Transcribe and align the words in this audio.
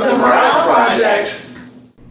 The 0.00 0.16
Morale 0.16 0.64
Project. 0.64 1.46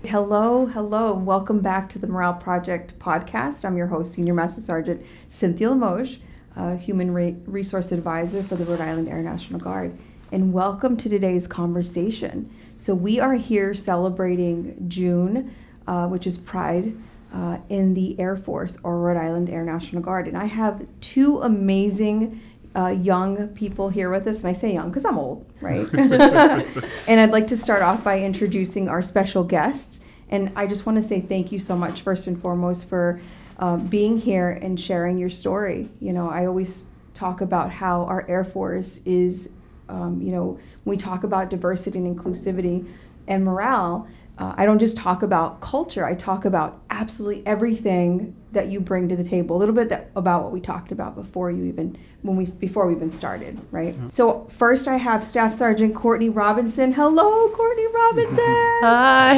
Hello, 0.05 0.67
hello, 0.67 1.15
and 1.15 1.25
welcome 1.25 1.59
back 1.59 1.89
to 1.89 1.97
the 1.97 2.05
Morale 2.05 2.35
Project 2.35 2.99
podcast. 2.99 3.65
I'm 3.65 3.77
your 3.77 3.87
host, 3.87 4.13
Senior 4.13 4.35
Master 4.35 4.61
Sergeant 4.61 5.03
Cynthia 5.29 5.71
Limoges, 5.71 6.19
uh, 6.55 6.75
Human 6.75 7.11
Re- 7.11 7.35
Resource 7.47 7.91
Advisor 7.91 8.43
for 8.43 8.55
the 8.55 8.63
Rhode 8.65 8.79
Island 8.79 9.09
Air 9.09 9.23
National 9.23 9.59
Guard. 9.59 9.97
And 10.31 10.53
welcome 10.53 10.97
to 10.97 11.09
today's 11.09 11.47
conversation. 11.47 12.53
So, 12.77 12.93
we 12.93 13.19
are 13.19 13.33
here 13.33 13.73
celebrating 13.73 14.85
June, 14.87 15.55
uh, 15.87 16.09
which 16.09 16.27
is 16.27 16.37
Pride, 16.37 16.95
uh, 17.33 17.57
in 17.69 17.95
the 17.95 18.19
Air 18.19 18.37
Force 18.37 18.77
or 18.83 18.99
Rhode 18.99 19.17
Island 19.17 19.49
Air 19.49 19.63
National 19.63 20.03
Guard. 20.03 20.27
And 20.27 20.37
I 20.37 20.45
have 20.45 20.85
two 21.01 21.41
amazing 21.41 22.39
uh, 22.75 22.87
young 22.87 23.47
people 23.49 23.89
here 23.89 24.09
with 24.09 24.27
us. 24.27 24.39
And 24.39 24.47
I 24.47 24.53
say 24.53 24.73
young 24.73 24.89
because 24.89 25.05
I'm 25.05 25.17
old, 25.17 25.51
right? 25.61 25.87
and 25.93 27.19
I'd 27.19 27.31
like 27.31 27.47
to 27.47 27.57
start 27.57 27.81
off 27.81 28.03
by 28.03 28.19
introducing 28.19 28.89
our 28.89 29.01
special 29.01 29.43
guest. 29.43 30.01
And 30.29 30.51
I 30.55 30.67
just 30.67 30.85
want 30.85 31.01
to 31.01 31.07
say 31.07 31.21
thank 31.21 31.51
you 31.51 31.59
so 31.59 31.75
much, 31.75 32.01
first 32.01 32.27
and 32.27 32.39
foremost, 32.39 32.87
for 32.87 33.19
uh, 33.57 33.77
being 33.77 34.17
here 34.17 34.49
and 34.49 34.79
sharing 34.79 35.17
your 35.17 35.29
story. 35.29 35.89
You 35.99 36.13
know, 36.13 36.29
I 36.29 36.45
always 36.45 36.85
talk 37.13 37.41
about 37.41 37.71
how 37.71 38.03
our 38.03 38.25
Air 38.29 38.43
Force 38.43 39.01
is, 39.05 39.49
um, 39.89 40.21
you 40.21 40.31
know, 40.31 40.59
we 40.85 40.95
talk 40.97 41.23
about 41.23 41.49
diversity 41.49 41.97
and 41.97 42.17
inclusivity 42.17 42.87
and 43.27 43.43
morale, 43.43 44.07
uh, 44.39 44.53
I 44.55 44.65
don't 44.65 44.79
just 44.79 44.97
talk 44.97 45.21
about 45.21 45.59
culture, 45.59 46.05
I 46.05 46.15
talk 46.15 46.45
about 46.45 46.81
absolutely 46.89 47.45
everything 47.45 48.35
that 48.51 48.69
you 48.69 48.79
bring 48.79 49.09
to 49.09 49.15
the 49.15 49.23
table. 49.23 49.55
A 49.55 49.59
little 49.59 49.75
bit 49.75 49.89
that, 49.89 50.09
about 50.15 50.43
what 50.43 50.51
we 50.51 50.59
talked 50.61 50.91
about 50.91 51.13
before 51.13 51.51
you 51.51 51.65
even 51.65 51.97
when 52.21 52.35
we 52.35 52.45
before 52.45 52.87
we 52.87 52.95
even 52.95 53.11
started, 53.11 53.59
right? 53.69 53.95
Yeah. 53.95 54.09
So 54.09 54.47
first, 54.57 54.87
I 54.87 54.95
have 54.95 55.23
Staff 55.23 55.53
Sergeant 55.53 55.93
Courtney 55.93 56.29
Robinson. 56.29 56.93
Hello, 56.93 57.49
Courtney 57.49 57.87
Robinson. 57.93 58.37
Hi. 58.81 59.33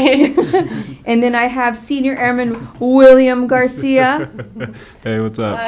and 1.05 1.21
then 1.21 1.35
I 1.35 1.45
have 1.45 1.77
Senior 1.77 2.15
Airman 2.15 2.69
William 2.79 3.47
Garcia. 3.47 4.31
hey, 5.03 5.19
what's 5.19 5.39
up? 5.39 5.59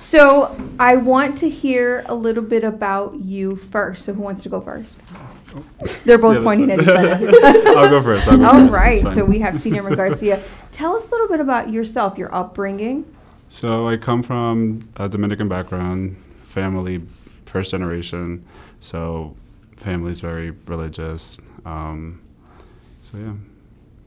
so 0.00 0.56
I 0.80 0.96
want 0.96 1.38
to 1.38 1.48
hear 1.48 2.04
a 2.06 2.14
little 2.14 2.44
bit 2.44 2.64
about 2.64 3.14
you 3.20 3.56
first. 3.56 4.06
So 4.06 4.14
who 4.14 4.22
wants 4.22 4.42
to 4.42 4.48
go 4.48 4.60
first? 4.60 4.96
They're 6.04 6.18
both 6.18 6.36
yeah, 6.36 6.42
pointing 6.42 6.70
at 6.70 6.80
each 6.80 6.88
other. 6.88 7.68
I'll 7.78 7.88
go 7.88 8.00
first. 8.00 8.28
I'll 8.28 8.38
go 8.38 8.46
All 8.46 8.58
first. 8.60 8.72
right. 8.72 9.14
So 9.14 9.24
we 9.24 9.38
have 9.40 9.60
Senior 9.60 9.94
Garcia. 9.94 10.42
Tell 10.72 10.96
us 10.96 11.08
a 11.08 11.10
little 11.10 11.28
bit 11.28 11.40
about 11.40 11.70
yourself, 11.70 12.18
your 12.18 12.34
upbringing. 12.34 13.04
So 13.48 13.88
I 13.88 13.96
come 13.96 14.22
from 14.22 14.88
a 14.96 15.08
Dominican 15.08 15.48
background, 15.48 16.22
family, 16.46 17.02
first 17.46 17.70
generation. 17.70 18.44
So 18.80 19.34
family's 19.76 20.20
very 20.20 20.50
religious. 20.50 21.40
Um, 21.64 22.20
so 23.00 23.18
yeah. 23.18 23.32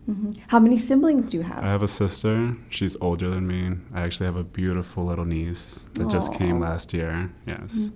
Mm-hmm. 0.09 0.34
How 0.47 0.59
many 0.59 0.78
siblings 0.78 1.30
do 1.30 1.38
you 1.38 1.44
have? 1.44 1.64
I 1.64 1.67
have 1.67 1.84
a 1.84 1.88
sister. 1.88 2.56
She's 2.69 2.95
older 3.02 3.30
than 3.30 3.47
me. 3.47 3.78
I 3.94 4.02
actually 4.02 4.25
have 4.25 4.36
a 4.36 4.44
beautiful 4.44 5.06
little 5.06 5.25
niece 5.25 5.86
that 5.94 6.08
Aww. 6.08 6.12
just 6.12 6.34
came 6.34 6.59
last 6.59 6.94
year. 6.94 7.30
Yes. 7.45 7.59
Mm-hmm. 7.59 7.95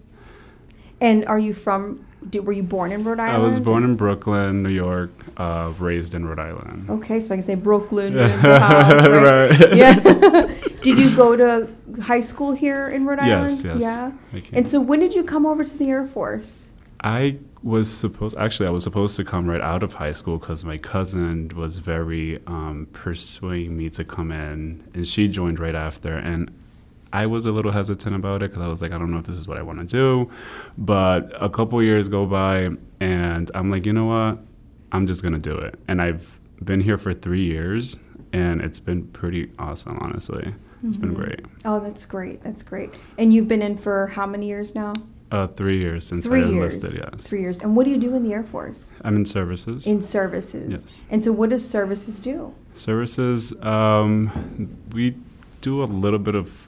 And 1.02 1.26
are 1.26 1.40
you 1.40 1.54
from 1.54 2.06
did, 2.30 2.46
were 2.46 2.54
you 2.54 2.64
born 2.64 2.92
in 2.92 3.04
Rhode 3.04 3.20
Island? 3.20 3.44
I 3.44 3.46
was 3.46 3.60
born 3.60 3.84
in 3.84 3.96
Brooklyn, 3.96 4.64
New 4.64 4.70
York, 4.70 5.12
uh, 5.38 5.74
raised 5.80 6.16
in 6.16 6.26
Rhode 6.26 6.40
Island. 6.40 6.90
Okay, 6.90 7.20
so 7.20 7.34
I 7.34 7.38
can 7.38 7.46
say 7.46 7.56
Brooklyn, 7.56 8.14
house, 8.18 9.08
right? 9.08 9.50
right. 9.50 9.76
Yeah. 9.76 10.00
did 10.82 10.98
you 10.98 11.16
go 11.16 11.36
to 11.36 11.68
high 12.02 12.22
school 12.22 12.52
here 12.52 12.90
in 12.90 13.06
Rhode 13.06 13.20
Island? 13.20 13.64
Yes, 13.64 13.82
yes. 13.82 13.82
Yeah. 13.82 14.42
And 14.54 14.68
so 14.68 14.80
when 14.80 15.00
did 15.00 15.14
you 15.14 15.24
come 15.24 15.46
over 15.46 15.64
to 15.64 15.78
the 15.78 15.90
Air 15.90 16.06
Force? 16.06 16.66
I 17.02 17.38
was 17.62 17.92
supposed 17.92 18.38
actually 18.38 18.68
I 18.68 18.72
was 18.72 18.84
supposed 18.84 19.16
to 19.18 19.24
come 19.24 19.48
right 19.48 19.62
out 19.62 19.84
of 19.84 19.94
high 19.94 20.12
school 20.12 20.38
because 20.38 20.64
my 20.64 20.78
cousin 20.78 21.52
was 21.56 21.78
very 21.78 22.40
um, 22.48 22.88
persuading 22.94 23.76
me 23.76 23.90
to 23.92 24.04
come 24.04 24.32
in, 24.32 24.84
and 24.94 25.08
she 25.08 25.28
joined 25.28 25.60
right 25.60 25.76
after, 25.76 26.16
and 26.16 26.52
I 27.16 27.28
was 27.28 27.46
a 27.46 27.52
little 27.54 27.72
hesitant 27.72 28.14
about 28.14 28.44
it 28.44 28.52
because 28.52 28.62
I 28.62 28.68
was 28.68 28.82
like, 28.82 28.92
I 28.92 28.98
don't 28.98 29.10
know 29.10 29.20
if 29.20 29.24
this 29.24 29.38
is 29.38 29.48
what 29.48 29.58
I 29.58 29.62
want 29.62 29.80
to 29.80 29.86
do. 29.86 30.30
But 30.78 31.32
a 31.42 31.48
couple 31.48 31.82
years 31.82 32.10
go 32.10 32.26
by, 32.26 32.72
and 33.00 33.50
I'm 33.56 33.70
like, 33.70 33.86
you 33.86 33.94
know 33.94 34.06
what? 34.06 34.40
I'm 34.92 35.08
just 35.08 35.24
gonna 35.24 35.40
do 35.40 35.58
it. 35.58 35.80
And 35.88 36.02
I've 36.02 36.38
been 36.62 36.82
here 36.82 36.98
for 36.98 37.14
three 37.14 37.46
years, 37.46 37.98
and 38.34 38.62
it's 38.62 38.80
been 38.80 39.08
pretty 39.08 39.50
awesome. 39.58 39.98
Honestly, 40.02 40.54
it's 40.84 40.98
mm-hmm. 40.98 41.08
been 41.08 41.14
great. 41.14 41.46
Oh, 41.64 41.80
that's 41.80 42.06
great. 42.06 42.44
That's 42.44 42.64
great. 42.64 42.94
And 43.18 43.34
you've 43.34 43.48
been 43.48 43.62
in 43.62 43.78
for 43.78 44.08
how 44.08 44.26
many 44.26 44.48
years 44.48 44.76
now? 44.76 44.94
Uh, 45.32 45.48
three 45.48 45.80
years 45.80 46.06
since 46.06 46.26
three 46.26 46.42
I 46.42 46.44
enlisted. 46.44 46.96
Years. 46.96 47.10
Yes. 47.14 47.22
Three 47.22 47.42
years. 47.42 47.62
And 47.62 47.78
what 47.78 47.86
do 47.86 47.92
you 47.92 47.98
do 47.98 48.14
in 48.14 48.24
the 48.24 48.34
Air 48.34 48.44
Force? 48.44 48.88
I'm 49.04 49.16
in 49.16 49.26
services. 49.26 49.88
In 49.88 50.04
services. 50.04 50.70
Yes. 50.70 51.06
And 51.10 51.24
so, 51.24 51.32
what 51.32 51.50
does 51.50 51.68
services 51.68 52.20
do? 52.20 52.54
Services. 52.74 53.54
Um, 53.64 54.78
we 54.92 55.16
do 55.62 55.82
a 55.82 55.86
little 55.86 56.20
bit 56.20 56.36
of 56.36 56.65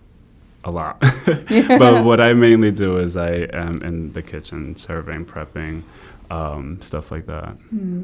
a 0.68 0.72
lot. 0.72 1.00
but 1.26 2.04
what 2.04 2.20
I 2.20 2.34
mainly 2.34 2.72
do 2.72 2.98
is 2.98 3.18
I 3.18 3.48
am 3.54 3.82
in 3.82 4.12
the 4.14 4.22
kitchen 4.22 4.76
serving, 4.76 5.26
prepping, 5.26 5.84
um, 6.30 6.80
stuff 6.82 7.10
like 7.10 7.26
that. 7.26 7.50
Hmm. 7.70 8.04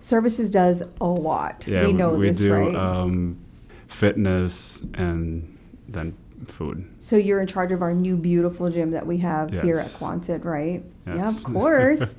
Services 0.00 0.50
does 0.50 0.82
a 1.00 1.06
lot. 1.06 1.66
Yeah, 1.66 1.86
we 1.86 1.92
know 1.92 2.10
we 2.10 2.28
this, 2.28 2.36
do 2.36 2.52
right? 2.52 2.74
um, 2.74 3.38
fitness 3.86 4.82
and 4.94 5.56
then 5.88 6.14
food. 6.48 6.86
So 6.98 7.16
you're 7.16 7.40
in 7.40 7.46
charge 7.46 7.72
of 7.72 7.80
our 7.80 7.94
new 7.94 8.16
beautiful 8.16 8.68
gym 8.68 8.90
that 8.90 9.06
we 9.06 9.16
have 9.18 9.54
yes. 9.54 9.64
here 9.64 9.78
at 9.78 9.86
Quonset, 9.86 10.44
right? 10.44 10.84
Yes. 11.06 11.16
Yeah, 11.16 11.28
of 11.28 11.44
course. 11.54 12.14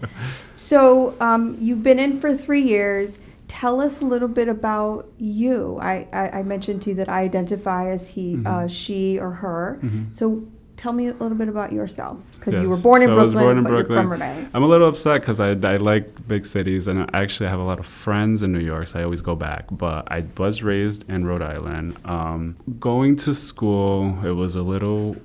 so 0.55 1.15
um, 1.19 1.57
you've 1.59 1.83
been 1.83 1.99
in 1.99 2.19
for 2.19 2.35
three 2.35 2.63
years 2.63 3.19
tell 3.55 3.79
us 3.79 4.01
a 4.01 4.05
little 4.05 4.27
bit 4.27 4.49
about 4.49 5.07
you. 5.17 5.79
I, 5.81 6.07
I, 6.11 6.39
I 6.39 6.43
mentioned 6.43 6.81
to 6.83 6.89
you 6.89 6.95
that 6.97 7.07
I 7.07 7.21
identify 7.21 7.89
as 7.89 8.05
he, 8.09 8.33
mm-hmm. 8.33 8.45
uh, 8.45 8.67
she, 8.67 9.17
or 9.17 9.31
her. 9.31 9.79
Mm-hmm. 9.81 10.13
So 10.13 10.45
tell 10.75 10.91
me 10.91 11.07
a 11.07 11.13
little 11.13 11.37
bit 11.37 11.47
about 11.47 11.71
yourself 11.71 12.19
because 12.33 12.55
yes. 12.55 12.63
you 12.63 12.69
were 12.69 12.75
born 12.75 13.01
in 13.01 13.07
Brooklyn, 13.07 13.21
I 13.21 13.23
was 13.23 13.33
born 13.33 13.57
in 13.57 13.63
Brooklyn. 13.63 14.49
I'm 14.53 14.61
a 14.61 14.67
little 14.67 14.89
upset 14.89 15.21
because 15.21 15.39
I, 15.39 15.51
I 15.51 15.77
like 15.77 16.27
big 16.27 16.45
cities 16.45 16.87
and 16.87 17.09
I 17.13 17.21
actually 17.23 17.47
have 17.47 17.59
a 17.59 17.63
lot 17.63 17.79
of 17.79 17.85
friends 17.85 18.43
in 18.43 18.51
New 18.51 18.59
York, 18.59 18.89
so 18.89 18.99
I 18.99 19.03
always 19.03 19.21
go 19.21 19.35
back. 19.35 19.67
But 19.71 20.11
I 20.11 20.25
was 20.37 20.61
raised 20.61 21.09
in 21.09 21.25
Rhode 21.25 21.41
Island. 21.41 21.95
Um, 22.03 22.57
going 22.77 23.15
to 23.17 23.33
school, 23.33 24.19
it 24.25 24.33
was 24.33 24.55
a 24.55 24.63
little 24.63 25.15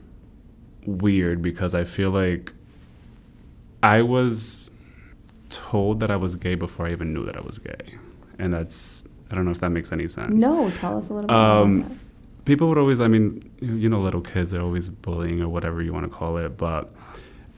weird 0.87 1.43
because 1.43 1.75
I 1.75 1.83
feel 1.83 2.13
like 2.13 2.53
I 3.83 4.03
was 4.03 4.71
told 5.49 5.99
that 5.99 6.13
I 6.13 6.17
was 6.17 6.37
gay 6.37 6.55
before 6.55 6.87
I 6.87 6.93
even 6.93 7.13
knew 7.13 7.27
that 7.27 7.37
I 7.37 7.41
was 7.41 7.59
gay 7.59 7.99
and 8.41 8.53
that's 8.53 9.05
I 9.31 9.35
don't 9.35 9.45
know 9.45 9.53
if 9.53 9.61
that 9.61 9.71
makes 9.71 9.93
any 9.93 10.09
sense. 10.09 10.43
No, 10.43 10.71
tell 10.71 10.99
us 10.99 11.09
a 11.09 11.15
little 11.15 11.29
bit 11.29 11.31
um, 11.31 11.81
about 11.81 11.91
that. 11.91 11.99
People 12.47 12.69
would 12.69 12.79
always, 12.79 12.99
I 12.99 13.07
mean, 13.07 13.49
you 13.61 13.89
know, 13.89 14.01
little 14.01 14.23
kids 14.23 14.53
are 14.55 14.61
always 14.61 14.89
bullying 14.89 15.41
or 15.41 15.49
whatever 15.49 15.83
you 15.83 15.93
want 15.93 16.05
to 16.05 16.11
call 16.11 16.37
it, 16.39 16.57
but 16.57 16.93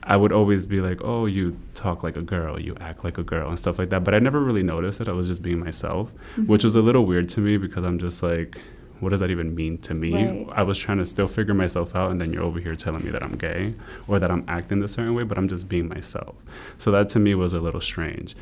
I 0.03 0.17
would 0.17 0.31
always 0.31 0.65
be 0.65 0.81
like, 0.81 0.99
oh, 1.01 1.25
you 1.25 1.57
talk 1.73 2.03
like 2.03 2.17
a 2.17 2.21
girl, 2.21 2.59
you 2.59 2.75
act 2.79 3.03
like 3.03 3.17
a 3.17 3.23
girl, 3.23 3.49
and 3.49 3.57
stuff 3.57 3.79
like 3.79 3.89
that. 3.89 4.03
But 4.03 4.13
I 4.13 4.19
never 4.19 4.39
really 4.39 4.61
noticed 4.61 5.01
it. 5.01 5.07
I 5.07 5.13
was 5.13 5.27
just 5.27 5.41
being 5.41 5.59
myself, 5.59 6.11
mm-hmm. 6.11 6.45
which 6.45 6.63
was 6.63 6.75
a 6.75 6.81
little 6.81 7.05
weird 7.05 7.29
to 7.29 7.39
me 7.39 7.57
because 7.57 7.83
I'm 7.83 7.97
just 7.97 8.21
like, 8.21 8.59
what 8.99 9.09
does 9.09 9.19
that 9.19 9.31
even 9.31 9.53
mean 9.55 9.77
to 9.79 9.93
me? 9.93 10.13
Right. 10.13 10.47
I 10.53 10.63
was 10.63 10.77
trying 10.77 10.97
to 10.97 11.05
still 11.05 11.27
figure 11.27 11.53
myself 11.53 11.95
out, 11.95 12.11
and 12.11 12.19
then 12.19 12.33
you're 12.33 12.43
over 12.43 12.59
here 12.59 12.75
telling 12.75 13.03
me 13.03 13.11
that 13.11 13.23
I'm 13.23 13.33
gay 13.33 13.75
or 14.07 14.19
that 14.19 14.31
I'm 14.31 14.43
acting 14.47 14.81
a 14.83 14.87
certain 14.87 15.13
way, 15.13 15.23
but 15.23 15.37
I'm 15.37 15.47
just 15.47 15.69
being 15.69 15.87
myself. 15.87 16.35
So 16.77 16.91
that 16.91 17.09
to 17.09 17.19
me 17.19 17.35
was 17.35 17.53
a 17.53 17.59
little 17.59 17.81
strange. 17.81 18.35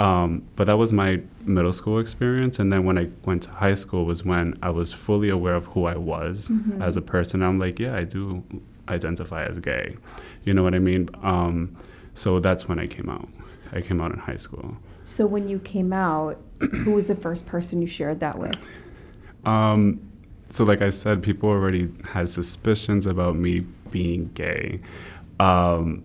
Um, 0.00 0.46
but 0.54 0.64
that 0.64 0.78
was 0.78 0.92
my 0.92 1.20
middle 1.42 1.72
school 1.72 1.98
experience. 1.98 2.58
And 2.58 2.72
then 2.72 2.84
when 2.84 2.98
I 2.98 3.08
went 3.24 3.42
to 3.44 3.50
high 3.50 3.74
school 3.74 4.04
was 4.04 4.24
when 4.24 4.56
I 4.62 4.70
was 4.70 4.92
fully 4.92 5.28
aware 5.28 5.54
of 5.54 5.66
who 5.66 5.86
I 5.86 5.96
was 5.96 6.48
mm-hmm. 6.48 6.80
as 6.80 6.96
a 6.96 7.02
person. 7.02 7.42
I'm 7.42 7.58
like, 7.58 7.78
yeah, 7.78 7.96
I 7.96 8.04
do 8.04 8.44
identify 8.88 9.44
as 9.44 9.58
gay. 9.58 9.96
You 10.44 10.54
know 10.54 10.62
what 10.62 10.74
I 10.74 10.78
mean? 10.78 11.08
Um, 11.22 11.76
so 12.14 12.38
that's 12.38 12.68
when 12.68 12.78
I 12.78 12.86
came 12.86 13.08
out. 13.08 13.28
I 13.72 13.80
came 13.80 14.00
out 14.00 14.12
in 14.12 14.18
high 14.18 14.36
school. 14.36 14.76
So 15.04 15.26
when 15.26 15.48
you 15.48 15.58
came 15.58 15.92
out, 15.92 16.40
who 16.60 16.92
was 16.92 17.08
the 17.08 17.16
first 17.16 17.46
person 17.46 17.82
you 17.82 17.88
shared 17.88 18.20
that 18.20 18.38
with? 18.38 18.56
Um, 19.44 20.00
so 20.50 20.64
like 20.64 20.80
I 20.80 20.90
said, 20.90 21.22
people 21.22 21.48
already 21.48 21.90
had 22.04 22.28
suspicions 22.28 23.06
about 23.06 23.36
me 23.36 23.60
being 23.90 24.30
gay. 24.34 24.80
Um, 25.40 26.04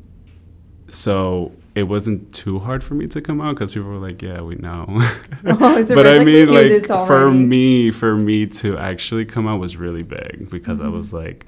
so 0.88 1.52
it 1.76 1.84
wasn't 1.84 2.32
too 2.34 2.60
hard 2.60 2.84
for 2.84 2.94
me 2.94 3.08
to 3.08 3.22
come 3.22 3.42
out 3.42 3.56
because 3.56 3.74
people 3.74 3.90
were 3.90 3.98
like, 3.98 4.22
"Yeah, 4.22 4.42
we 4.42 4.56
know." 4.56 4.86
Oh, 5.46 5.86
but 5.86 6.08
I 6.08 6.24
mean, 6.24 6.54
like 6.54 6.86
for 6.86 7.30
me, 7.30 7.92
for 7.92 8.16
me 8.16 8.46
to 8.48 8.78
actually 8.78 9.26
come 9.26 9.48
out 9.48 9.60
was 9.60 9.76
really 9.76 10.04
big 10.04 10.50
because 10.50 10.80
mm-hmm. 10.80 10.88
I 10.88 10.90
was 10.90 11.12
like, 11.12 11.46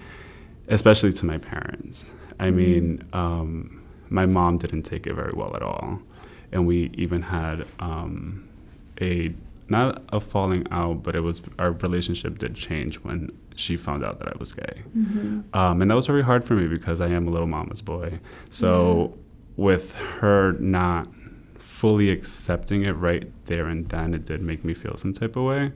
especially 0.67 1.13
to 1.13 1.25
my 1.25 1.37
parents. 1.37 2.05
I 2.39 2.45
mm-hmm. 2.47 2.57
mean, 2.57 3.03
um, 3.13 3.83
my 4.09 4.25
mom 4.25 4.57
didn't 4.57 4.83
take 4.83 5.07
it 5.07 5.13
very 5.13 5.31
well 5.33 5.55
at 5.55 5.61
all, 5.61 5.99
and 6.51 6.67
we 6.67 6.91
even 6.95 7.21
had 7.21 7.65
um, 7.79 8.47
a 8.99 9.33
not 9.69 10.03
a 10.09 10.19
falling 10.19 10.67
out, 10.71 11.03
but 11.03 11.15
it 11.15 11.21
was 11.21 11.41
our 11.57 11.71
relationship 11.71 12.37
did 12.37 12.55
change 12.55 12.95
when 12.97 13.31
she 13.55 13.77
found 13.77 14.03
out 14.03 14.19
that 14.19 14.27
I 14.27 14.33
was 14.37 14.51
gay, 14.51 14.83
mm-hmm. 14.97 15.41
um, 15.57 15.81
and 15.81 15.89
that 15.89 15.95
was 15.95 16.07
very 16.07 16.23
hard 16.23 16.43
for 16.43 16.55
me 16.55 16.67
because 16.67 16.99
I 16.99 17.07
am 17.07 17.27
a 17.27 17.31
little 17.31 17.47
mama's 17.47 17.81
boy. 17.81 18.19
So. 18.49 19.13
With 19.57 19.93
her 19.95 20.53
not 20.53 21.07
fully 21.57 22.09
accepting 22.09 22.83
it 22.83 22.91
right 22.91 23.31
there 23.45 23.67
and 23.67 23.87
then, 23.89 24.13
it 24.13 24.25
did 24.25 24.41
make 24.41 24.63
me 24.63 24.73
feel 24.73 24.97
some 24.97 25.13
type 25.13 25.35
of 25.35 25.43
way. 25.43 25.71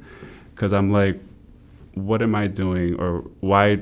Because 0.53 0.73
I'm 0.73 0.91
like, 0.91 1.19
what 1.93 2.21
am 2.21 2.35
I 2.35 2.47
doing, 2.47 2.99
or 2.99 3.19
why? 3.39 3.79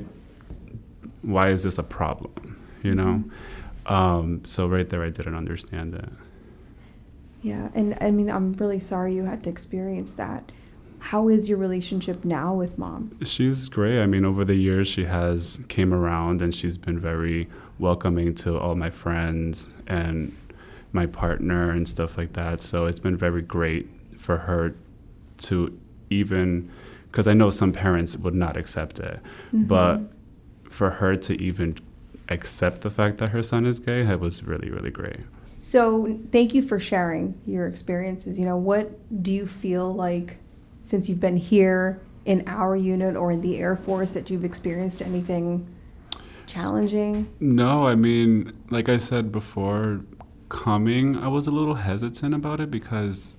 Why 1.22 1.50
is 1.50 1.64
this 1.64 1.78
a 1.78 1.84
problem? 1.84 2.60
You 2.84 2.96
know. 2.96 3.24
Um, 3.86 4.44
so 4.46 4.68
right 4.68 4.88
there, 4.88 5.04
I 5.04 5.10
didn't 5.10 5.36
understand 5.36 5.96
it. 5.96 6.10
Yeah, 7.42 7.70
and 7.74 7.98
I 8.02 8.12
mean, 8.12 8.30
I'm 8.30 8.54
really 8.54 8.80
sorry 8.80 9.16
you 9.16 9.24
had 9.24 9.44
to 9.46 9.50
experience 9.50 10.14
that. 10.16 10.52
How 11.00 11.30
is 11.30 11.48
your 11.48 11.58
relationship 11.58 12.26
now 12.26 12.54
with 12.54 12.78
mom? 12.78 13.18
She's 13.24 13.70
great. 13.70 14.02
I 14.02 14.08
mean, 14.08 14.26
over 14.26 14.44
the 14.44 14.56
years, 14.56 14.88
she 14.88 15.06
has 15.06 15.62
came 15.70 15.94
around 15.94 16.42
and 16.42 16.54
she's 16.54 16.78
been 16.78 17.00
very 17.00 17.48
welcoming 17.80 18.34
to 18.36 18.58
all 18.58 18.76
my 18.76 18.90
friends 18.90 19.74
and 19.86 20.36
my 20.94 21.06
partner 21.06 21.72
and 21.72 21.88
stuff 21.88 22.18
like 22.18 22.34
that. 22.34 22.62
So 22.62 22.86
it's 22.86 23.00
been 23.00 23.18
very 23.18 23.42
great 23.42 23.88
for 24.18 24.38
her 24.38 24.76
to 25.38 25.78
even, 26.10 26.72
because 27.12 27.28
I 27.28 27.34
know 27.34 27.50
some 27.50 27.72
parents 27.72 28.18
would 28.18 28.34
not 28.34 28.58
accept 28.58 29.00
it, 29.00 29.20
mm-hmm. 29.48 29.64
but 29.64 30.02
for 30.70 30.90
her 30.90 31.16
to 31.16 31.42
even 31.42 31.78
accept 32.30 32.82
the 32.82 32.90
fact 32.90 33.18
that 33.20 33.30
her 33.30 33.44
son 33.44 33.66
is 33.66 33.80
gay, 33.80 34.02
it 34.02 34.20
was 34.20 34.44
really, 34.44 34.70
really 34.70 34.92
great. 34.92 35.20
So, 35.60 36.20
thank 36.32 36.54
you 36.54 36.62
for 36.62 36.80
sharing 36.80 37.40
your 37.46 37.68
experiences. 37.68 38.38
You 38.40 38.46
know, 38.46 38.58
what 38.58 38.92
do 39.24 39.34
you 39.34 39.48
feel 39.48 39.94
like 39.94 40.38
since 40.84 41.10
you've 41.10 41.20
been 41.20 41.38
here 41.38 42.00
in 42.26 42.44
our 42.48 42.76
unit 42.76 43.16
or 43.16 43.32
in 43.32 43.42
the 43.42 43.58
Air 43.58 43.76
Force 43.76 44.14
that 44.14 44.30
you've 44.30 44.46
experienced 44.46 45.02
anything 45.02 45.68
challenging? 46.48 47.28
No, 47.40 47.86
I 47.86 47.96
mean, 47.96 48.54
like 48.70 48.90
I 48.90 48.98
said 48.98 49.32
before, 49.32 50.02
coming, 50.50 51.16
I 51.18 51.28
was 51.28 51.48
a 51.48 51.52
little 51.52 51.76
hesitant 51.76 52.34
about 52.34 52.60
it 52.60 52.72
because 52.72 53.38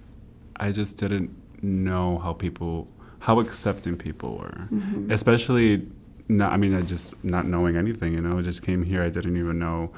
I 0.56 0.72
just 0.72 0.96
didn't 0.98 1.30
know 1.62 2.18
how 2.18 2.32
people, 2.32 2.88
how 3.20 3.40
accepting 3.40 3.96
people 3.96 4.36
were. 4.38 4.68
Mhm. 4.72 5.10
Especially, 5.10 5.86
not, 6.28 6.52
I 6.52 6.56
mean, 6.56 6.74
I 6.74 6.82
just 6.82 7.14
not 7.24 7.46
knowing 7.46 7.76
anything, 7.76 8.12
you 8.12 8.20
know, 8.20 8.38
I 8.38 8.42
just 8.42 8.62
came 8.62 8.82
here, 8.82 9.02
I 9.02 9.08
didn't 9.08 9.36
even 9.36 9.58
know 9.58 9.90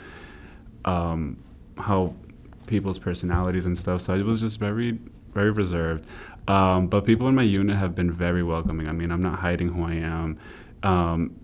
um, 0.84 1.36
how 1.76 2.14
people's 2.66 2.98
personalities 2.98 3.66
and 3.66 3.76
stuff. 3.76 4.00
So 4.00 4.14
I 4.14 4.22
was 4.22 4.40
just 4.40 4.58
very, 4.58 4.98
very 5.34 5.50
reserved. 5.50 6.06
Um, 6.48 6.86
but 6.86 7.04
people 7.04 7.28
in 7.28 7.34
my 7.34 7.42
unit 7.42 7.76
have 7.76 7.94
been 7.94 8.10
very 8.10 8.42
welcoming. 8.42 8.88
I 8.88 8.92
mean, 8.92 9.10
I'm 9.10 9.22
not 9.22 9.40
hiding 9.40 9.68
who 9.68 9.84
I 9.84 9.94
am. 9.94 10.38
Um, 10.82 11.36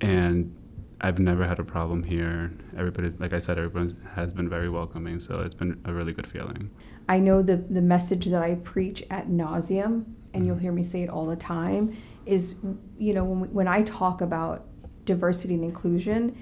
and 0.00 0.54
I've 1.00 1.18
never 1.18 1.46
had 1.46 1.58
a 1.58 1.64
problem 1.64 2.02
here. 2.02 2.52
Everybody, 2.76 3.12
like 3.18 3.32
I 3.32 3.38
said, 3.38 3.58
everyone 3.58 3.96
has 4.14 4.32
been 4.32 4.48
very 4.48 4.68
welcoming. 4.68 5.20
So 5.20 5.40
it's 5.40 5.54
been 5.54 5.80
a 5.84 5.92
really 5.92 6.12
good 6.12 6.26
feeling. 6.26 6.70
I 7.08 7.18
know 7.18 7.42
the, 7.42 7.56
the 7.56 7.82
message 7.82 8.26
that 8.26 8.42
I 8.42 8.54
preach 8.56 9.04
at 9.10 9.28
nauseum, 9.28 10.04
and 10.32 10.46
you'll 10.46 10.56
mm-hmm. 10.56 10.62
hear 10.62 10.72
me 10.72 10.84
say 10.84 11.02
it 11.02 11.10
all 11.10 11.26
the 11.26 11.36
time, 11.36 11.96
is, 12.24 12.56
you 12.98 13.12
know, 13.12 13.24
when, 13.24 13.40
we, 13.40 13.48
when 13.48 13.68
I 13.68 13.82
talk 13.82 14.22
about 14.22 14.64
diversity 15.04 15.54
and 15.54 15.64
inclusion, 15.64 16.36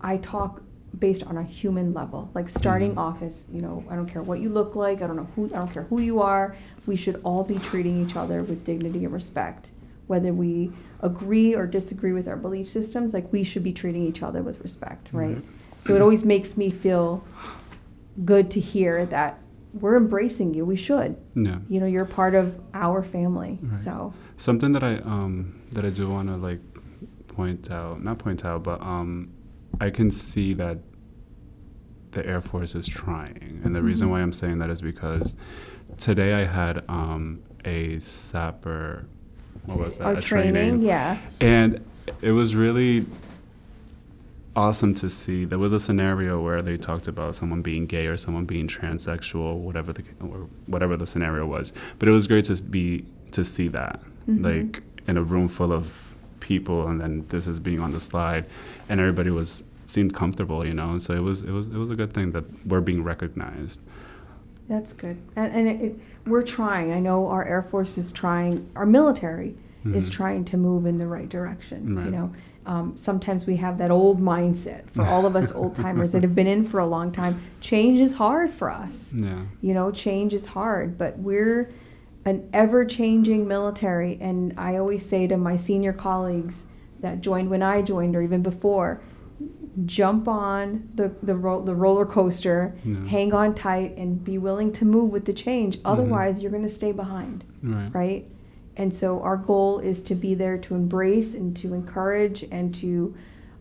I 0.00 0.16
talk 0.18 0.60
based 0.98 1.22
on 1.22 1.38
a 1.38 1.42
human 1.44 1.94
level. 1.94 2.30
Like 2.34 2.48
starting 2.48 2.90
mm-hmm. 2.90 2.98
off 2.98 3.22
as, 3.22 3.46
you 3.52 3.60
know, 3.60 3.84
I 3.88 3.94
don't 3.94 4.08
care 4.08 4.22
what 4.22 4.40
you 4.40 4.48
look 4.48 4.74
like, 4.74 5.02
I 5.02 5.06
don't 5.06 5.16
know 5.16 5.28
who, 5.36 5.46
I 5.46 5.58
don't 5.58 5.72
care 5.72 5.84
who 5.84 6.00
you 6.00 6.20
are. 6.20 6.56
We 6.86 6.96
should 6.96 7.20
all 7.22 7.44
be 7.44 7.58
treating 7.60 8.04
each 8.04 8.16
other 8.16 8.42
with 8.42 8.64
dignity 8.64 9.04
and 9.04 9.14
respect. 9.14 9.70
Whether 10.08 10.32
we 10.32 10.72
agree 11.02 11.54
or 11.54 11.66
disagree 11.66 12.12
with 12.12 12.28
our 12.28 12.36
belief 12.36 12.68
systems, 12.68 13.12
like 13.14 13.32
we 13.32 13.42
should 13.44 13.64
be 13.64 13.72
treating 13.72 14.04
each 14.06 14.22
other 14.22 14.42
with 14.42 14.60
respect, 14.60 15.08
right? 15.12 15.34
Right. 15.36 15.44
So 15.84 15.94
it 15.94 16.02
always 16.02 16.24
makes 16.24 16.56
me 16.56 16.70
feel 16.70 17.24
good 18.24 18.50
to 18.52 18.60
hear 18.60 19.06
that 19.06 19.38
we're 19.72 19.96
embracing 19.96 20.52
you. 20.52 20.64
We 20.64 20.76
should. 20.76 21.16
Yeah. 21.34 21.58
You 21.68 21.80
know, 21.80 21.86
you're 21.86 22.04
part 22.04 22.34
of 22.34 22.60
our 22.74 23.02
family. 23.02 23.58
Right. 23.62 23.78
So 23.78 24.12
Something 24.36 24.72
that 24.72 24.82
I 24.84 24.96
um 24.96 25.60
that 25.72 25.84
I 25.84 25.90
do 25.90 26.10
want 26.10 26.28
to 26.28 26.36
like 26.36 26.60
point 27.28 27.70
out, 27.70 28.02
not 28.02 28.18
point 28.18 28.44
out, 28.44 28.62
but 28.62 28.80
um 28.82 29.30
I 29.80 29.90
can 29.90 30.10
see 30.10 30.52
that 30.54 30.78
the 32.10 32.26
Air 32.26 32.40
Force 32.40 32.74
is 32.74 32.86
trying, 32.88 33.60
and 33.64 33.74
the 33.74 33.82
reason 33.82 34.08
Mhm. 34.08 34.10
why 34.10 34.20
I'm 34.20 34.32
saying 34.32 34.58
that 34.58 34.68
is 34.70 34.82
because 34.82 35.36
today 35.96 36.34
I 36.34 36.44
had 36.44 36.82
um 36.88 37.40
a 37.64 37.96
SAPR, 37.98 39.06
what 39.66 39.78
was 39.78 39.98
that? 39.98 40.04
our 40.06 40.12
a 40.14 40.22
training, 40.22 40.82
yeah. 40.82 41.18
and 41.40 41.84
it 42.22 42.32
was 42.32 42.54
really 42.54 43.06
awesome 44.56 44.94
to 44.94 45.08
see. 45.08 45.44
There 45.44 45.58
was 45.58 45.72
a 45.72 45.78
scenario 45.78 46.40
where 46.42 46.62
they 46.62 46.76
talked 46.76 47.06
about 47.08 47.34
someone 47.34 47.62
being 47.62 47.86
gay 47.86 48.06
or 48.06 48.16
someone 48.16 48.44
being 48.46 48.66
transsexual, 48.68 49.56
whatever 49.58 49.92
the 49.92 50.02
or 50.20 50.48
whatever 50.66 50.96
the 50.96 51.06
scenario 51.06 51.46
was. 51.46 51.72
But 51.98 52.08
it 52.08 52.12
was 52.12 52.26
great 52.26 52.46
to 52.46 52.60
be 52.62 53.04
to 53.32 53.44
see 53.44 53.68
that, 53.68 54.00
Mhm. 54.28 54.44
like 54.44 54.82
in 55.06 55.16
a 55.16 55.22
room 55.22 55.48
full 55.48 55.72
of 55.72 56.14
people, 56.40 56.88
and 56.88 57.00
then 57.00 57.24
this 57.28 57.46
is 57.46 57.60
being 57.60 57.80
on 57.80 57.92
the 57.92 58.00
slide, 58.00 58.44
and 58.88 58.98
everybody 59.00 59.30
was 59.30 59.62
seemed 59.86 60.14
comfortable, 60.14 60.64
you 60.66 60.74
know. 60.74 60.90
And 60.92 61.02
so 61.02 61.14
it 61.14 61.22
was 61.22 61.42
it 61.42 61.50
was 61.52 61.66
it 61.66 61.74
was 61.76 61.90
a 61.90 61.96
good 61.96 62.12
thing 62.12 62.32
that 62.32 62.44
we're 62.66 62.80
being 62.80 63.04
recognized. 63.04 63.80
That's 64.70 64.92
good. 64.94 65.18
And, 65.36 65.52
and 65.52 65.68
it, 65.68 65.80
it, 65.82 66.00
we're 66.26 66.44
trying. 66.44 66.92
I 66.92 67.00
know 67.00 67.26
our 67.26 67.44
Air 67.44 67.62
Force 67.70 67.98
is 67.98 68.12
trying, 68.12 68.70
our 68.76 68.86
military 68.86 69.56
is 69.84 70.08
Mhm. 70.08 70.12
trying 70.12 70.44
to 70.44 70.56
move 70.56 70.86
in 70.86 70.96
the 70.98 71.06
right 71.08 71.28
direction. 71.28 71.88
You 72.04 72.10
know, 72.10 72.32
um, 72.66 72.92
sometimes 72.96 73.46
we 73.46 73.56
have 73.56 73.78
that 73.78 73.90
old 73.90 74.20
mindset 74.20 74.88
for 74.90 75.04
all 75.06 75.26
of 75.26 75.34
us 75.34 75.50
old 75.60 75.74
timers 75.74 76.12
that 76.12 76.22
have 76.22 76.34
been 76.36 76.46
in 76.46 76.68
for 76.68 76.78
a 76.80 76.86
long 76.86 77.10
time. 77.10 77.40
Change 77.60 77.98
is 77.98 78.14
hard 78.14 78.50
for 78.50 78.70
us. 78.70 79.12
Yeah. 79.12 79.40
You 79.60 79.74
know, 79.74 79.90
change 79.90 80.34
is 80.34 80.46
hard, 80.46 80.96
but 80.98 81.18
we're 81.18 81.70
an 82.24 82.48
ever 82.52 82.84
changing 82.84 83.48
military. 83.48 84.18
And 84.20 84.52
I 84.56 84.76
always 84.76 85.04
say 85.04 85.26
to 85.26 85.36
my 85.36 85.56
senior 85.56 85.94
colleagues 85.94 86.66
that 87.00 87.22
joined 87.22 87.48
when 87.50 87.62
I 87.62 87.80
joined 87.82 88.14
or 88.14 88.22
even 88.22 88.42
before, 88.42 89.00
jump 89.86 90.26
on 90.28 90.88
the, 90.94 91.12
the, 91.22 91.34
ro- 91.36 91.62
the 91.64 91.74
roller 91.74 92.06
coaster, 92.06 92.74
Yeah. 92.84 93.06
hang 93.06 93.32
on 93.32 93.54
tight, 93.54 93.96
and 93.96 94.22
be 94.22 94.38
willing 94.38 94.72
to 94.74 94.84
move 94.84 95.10
with 95.10 95.24
the 95.24 95.32
change. 95.32 95.78
Otherwise, 95.84 96.40
you're 96.42 96.50
going 96.50 96.64
to 96.64 96.68
stay 96.70 96.92
behind, 96.92 97.44
Right. 97.62 97.90
right? 97.94 98.26
And 98.76 98.94
so, 98.94 99.20
our 99.22 99.36
goal 99.36 99.78
is 99.80 100.02
to 100.04 100.14
be 100.14 100.34
there 100.34 100.58
to 100.58 100.74
embrace 100.74 101.34
and 101.34 101.56
to 101.58 101.74
encourage 101.74 102.42
and 102.50 102.74
to 102.76 103.14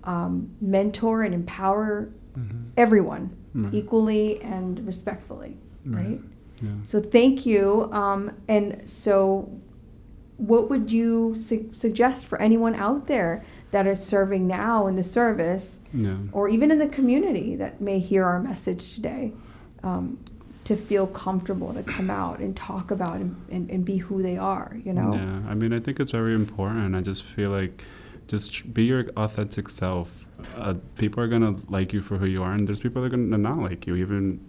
um, 0.06 0.50
mentor 0.62 1.24
and 1.24 1.34
empower 1.36 2.10
Mhm. 2.38 2.64
everyone 2.78 3.30
Right. 3.54 3.74
equally 3.74 4.42
and 4.42 4.80
respectfully, 4.88 5.58
right? 5.86 6.06
Right. 6.08 6.22
Yeah. 6.62 6.70
So 6.86 7.02
thank 7.02 7.46
you. 7.46 7.90
Um, 7.92 8.32
and 8.48 8.82
so, 8.86 9.50
what 10.38 10.70
would 10.70 10.90
you 10.92 11.36
su- 11.36 11.70
suggest 11.74 12.26
for 12.26 12.42
anyone 12.42 12.76
out 12.76 13.08
there 13.08 13.44
that 13.72 13.86
is 13.88 14.04
serving 14.04 14.48
now 14.48 14.88
in 14.88 14.96
the 14.96 15.04
service, 15.04 15.80
Yeah. 15.94 16.16
or 16.32 16.50
even 16.50 16.72
in 16.72 16.80
the 16.80 16.88
community 16.88 17.56
that 17.58 17.80
may 17.82 18.00
hear 18.00 18.26
our 18.26 18.40
message 18.42 18.96
today, 18.96 19.32
um, 19.84 20.18
to 20.66 20.76
feel 20.76 21.08
comfortable 21.08 21.74
to 21.74 21.84
come 21.84 22.10
out 22.10 22.40
and 22.40 22.56
talk 22.56 22.92
about 22.92 23.16
and, 23.18 23.36
and, 23.52 23.70
and 23.70 23.86
be 23.86 23.98
who 23.98 24.22
they 24.22 24.38
are? 24.38 24.76
You 24.84 24.94
know. 24.94 25.14
Yeah, 25.14 25.42
I 25.50 25.54
mean, 25.56 25.74
I 25.74 25.80
think 25.80 26.00
it's 26.00 26.12
very 26.12 26.34
important. 26.34 26.96
I 26.96 27.02
just 27.02 27.24
feel 27.24 27.50
like 27.52 27.84
just 28.28 28.74
be 28.74 28.86
your 28.86 29.06
authentic 29.18 29.70
self. 29.70 30.26
Uh, 30.56 30.76
people 30.98 31.22
are 31.24 31.28
gonna 31.28 31.56
like 31.70 31.92
you 31.94 32.02
for 32.02 32.18
who 32.18 32.26
you 32.26 32.44
are, 32.44 32.54
and 32.54 32.68
there's 32.68 32.80
people 32.80 33.02
that 33.02 33.08
are 33.08 33.18
gonna 33.18 33.38
not 33.38 33.58
like 33.60 33.86
you, 33.88 33.96
even 33.96 34.40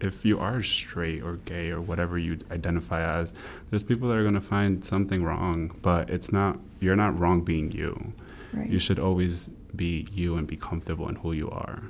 if 0.00 0.24
you 0.24 0.38
are 0.38 0.62
straight 0.62 1.22
or 1.22 1.36
gay 1.46 1.70
or 1.70 1.80
whatever 1.80 2.18
you 2.18 2.36
identify 2.50 3.00
as. 3.20 3.32
There's 3.70 3.82
people 3.82 4.08
that 4.08 4.16
are 4.16 4.24
gonna 4.24 4.40
find 4.40 4.84
something 4.84 5.22
wrong, 5.24 5.74
but 5.82 6.10
it's 6.10 6.30
not. 6.32 6.58
You're 6.80 6.96
not 6.96 7.18
wrong 7.18 7.42
being 7.42 7.70
you. 7.72 8.12
Right. 8.52 8.68
You 8.68 8.78
should 8.78 8.98
always 8.98 9.46
be 9.74 10.06
you 10.12 10.36
and 10.36 10.46
be 10.46 10.56
comfortable 10.56 11.08
in 11.08 11.16
who 11.16 11.32
you 11.32 11.50
are. 11.50 11.82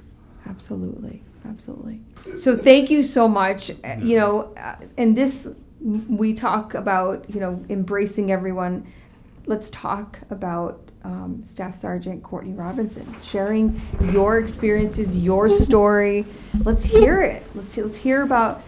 Absolutely, 0.48 1.22
absolutely. 1.48 2.00
So 2.36 2.56
thank 2.56 2.90
you 2.90 3.02
so 3.02 3.28
much. 3.28 3.70
Uh, 3.70 3.96
You 4.02 4.16
know, 4.18 4.54
uh, 4.56 4.76
and 4.96 5.16
this 5.16 5.48
we 5.80 6.34
talk 6.34 6.74
about 6.74 7.24
you 7.32 7.40
know 7.40 7.64
embracing 7.68 8.32
everyone. 8.32 8.86
Let's 9.46 9.70
talk 9.70 10.18
about 10.30 10.90
um, 11.04 11.44
Staff 11.48 11.80
Sergeant 11.80 12.22
Courtney 12.22 12.52
Robinson 12.52 13.14
sharing 13.22 13.80
your 14.12 14.38
experiences, 14.38 15.16
your 15.16 15.48
story. 15.66 16.26
Let's 16.64 16.84
hear 16.84 17.22
it. 17.22 17.44
Let's 17.54 17.76
let's 17.76 17.98
hear 17.98 18.22
about 18.22 18.62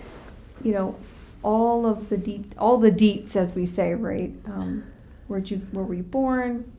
you 0.62 0.73
know 0.73 0.97
all 1.42 1.87
of 1.87 2.09
the 2.09 2.16
deep 2.16 2.54
all 2.59 2.78
the 2.78 2.90
deets 2.92 3.37
as 3.37 3.54
we 3.54 3.66
say, 3.66 3.95
right? 3.95 4.33
Um, 4.47 4.85
where'd 5.26 5.50
you 5.50 5.59
where 5.73 5.85
were 5.85 5.95
you 5.95 6.02
born? 6.02 6.71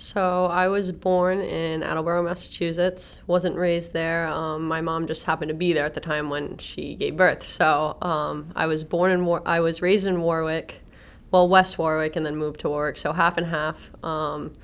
So 0.00 0.46
I 0.46 0.68
was 0.68 0.92
born 0.92 1.40
in 1.42 1.82
Attleboro, 1.82 2.22
Massachusetts. 2.22 3.20
wasn't 3.26 3.54
raised 3.56 3.92
there. 3.92 4.26
Um, 4.28 4.66
my 4.66 4.80
mom 4.80 5.06
just 5.06 5.24
happened 5.26 5.50
to 5.50 5.54
be 5.54 5.74
there 5.74 5.84
at 5.84 5.92
the 5.92 6.00
time 6.00 6.30
when 6.30 6.56
she 6.56 6.94
gave 6.94 7.18
birth. 7.18 7.42
So 7.42 7.98
um, 8.00 8.50
I 8.56 8.66
was 8.66 8.82
born 8.82 9.10
in 9.10 9.26
War- 9.26 9.42
I 9.44 9.60
was 9.60 9.82
raised 9.82 10.06
in 10.06 10.22
Warwick, 10.22 10.80
well 11.30 11.50
West 11.50 11.78
Warwick, 11.78 12.16
and 12.16 12.24
then 12.24 12.36
moved 12.36 12.60
to 12.60 12.70
Warwick. 12.70 12.96
So 12.96 13.12
half 13.12 13.36
and 13.36 13.46
half. 13.46 13.90
Um, 14.02 14.54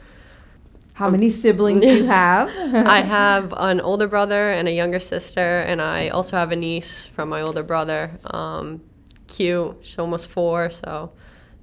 How 0.95 1.11
many 1.11 1.28
siblings 1.28 1.83
do 1.83 1.95
you 1.95 2.07
have? 2.23 2.49
I 2.75 3.02
have 3.02 3.52
an 3.59 3.83
older 3.83 4.09
brother 4.09 4.50
and 4.52 4.66
a 4.66 4.73
younger 4.73 5.00
sister, 5.00 5.61
and 5.66 5.83
I 5.83 6.09
also 6.09 6.38
have 6.38 6.50
a 6.50 6.57
niece 6.57 7.05
from 7.05 7.28
my 7.28 7.43
older 7.43 7.62
brother. 7.62 8.11
Um, 8.25 8.81
cute. 9.26 9.76
She's 9.83 9.99
almost 9.99 10.31
four, 10.31 10.71
so 10.71 11.12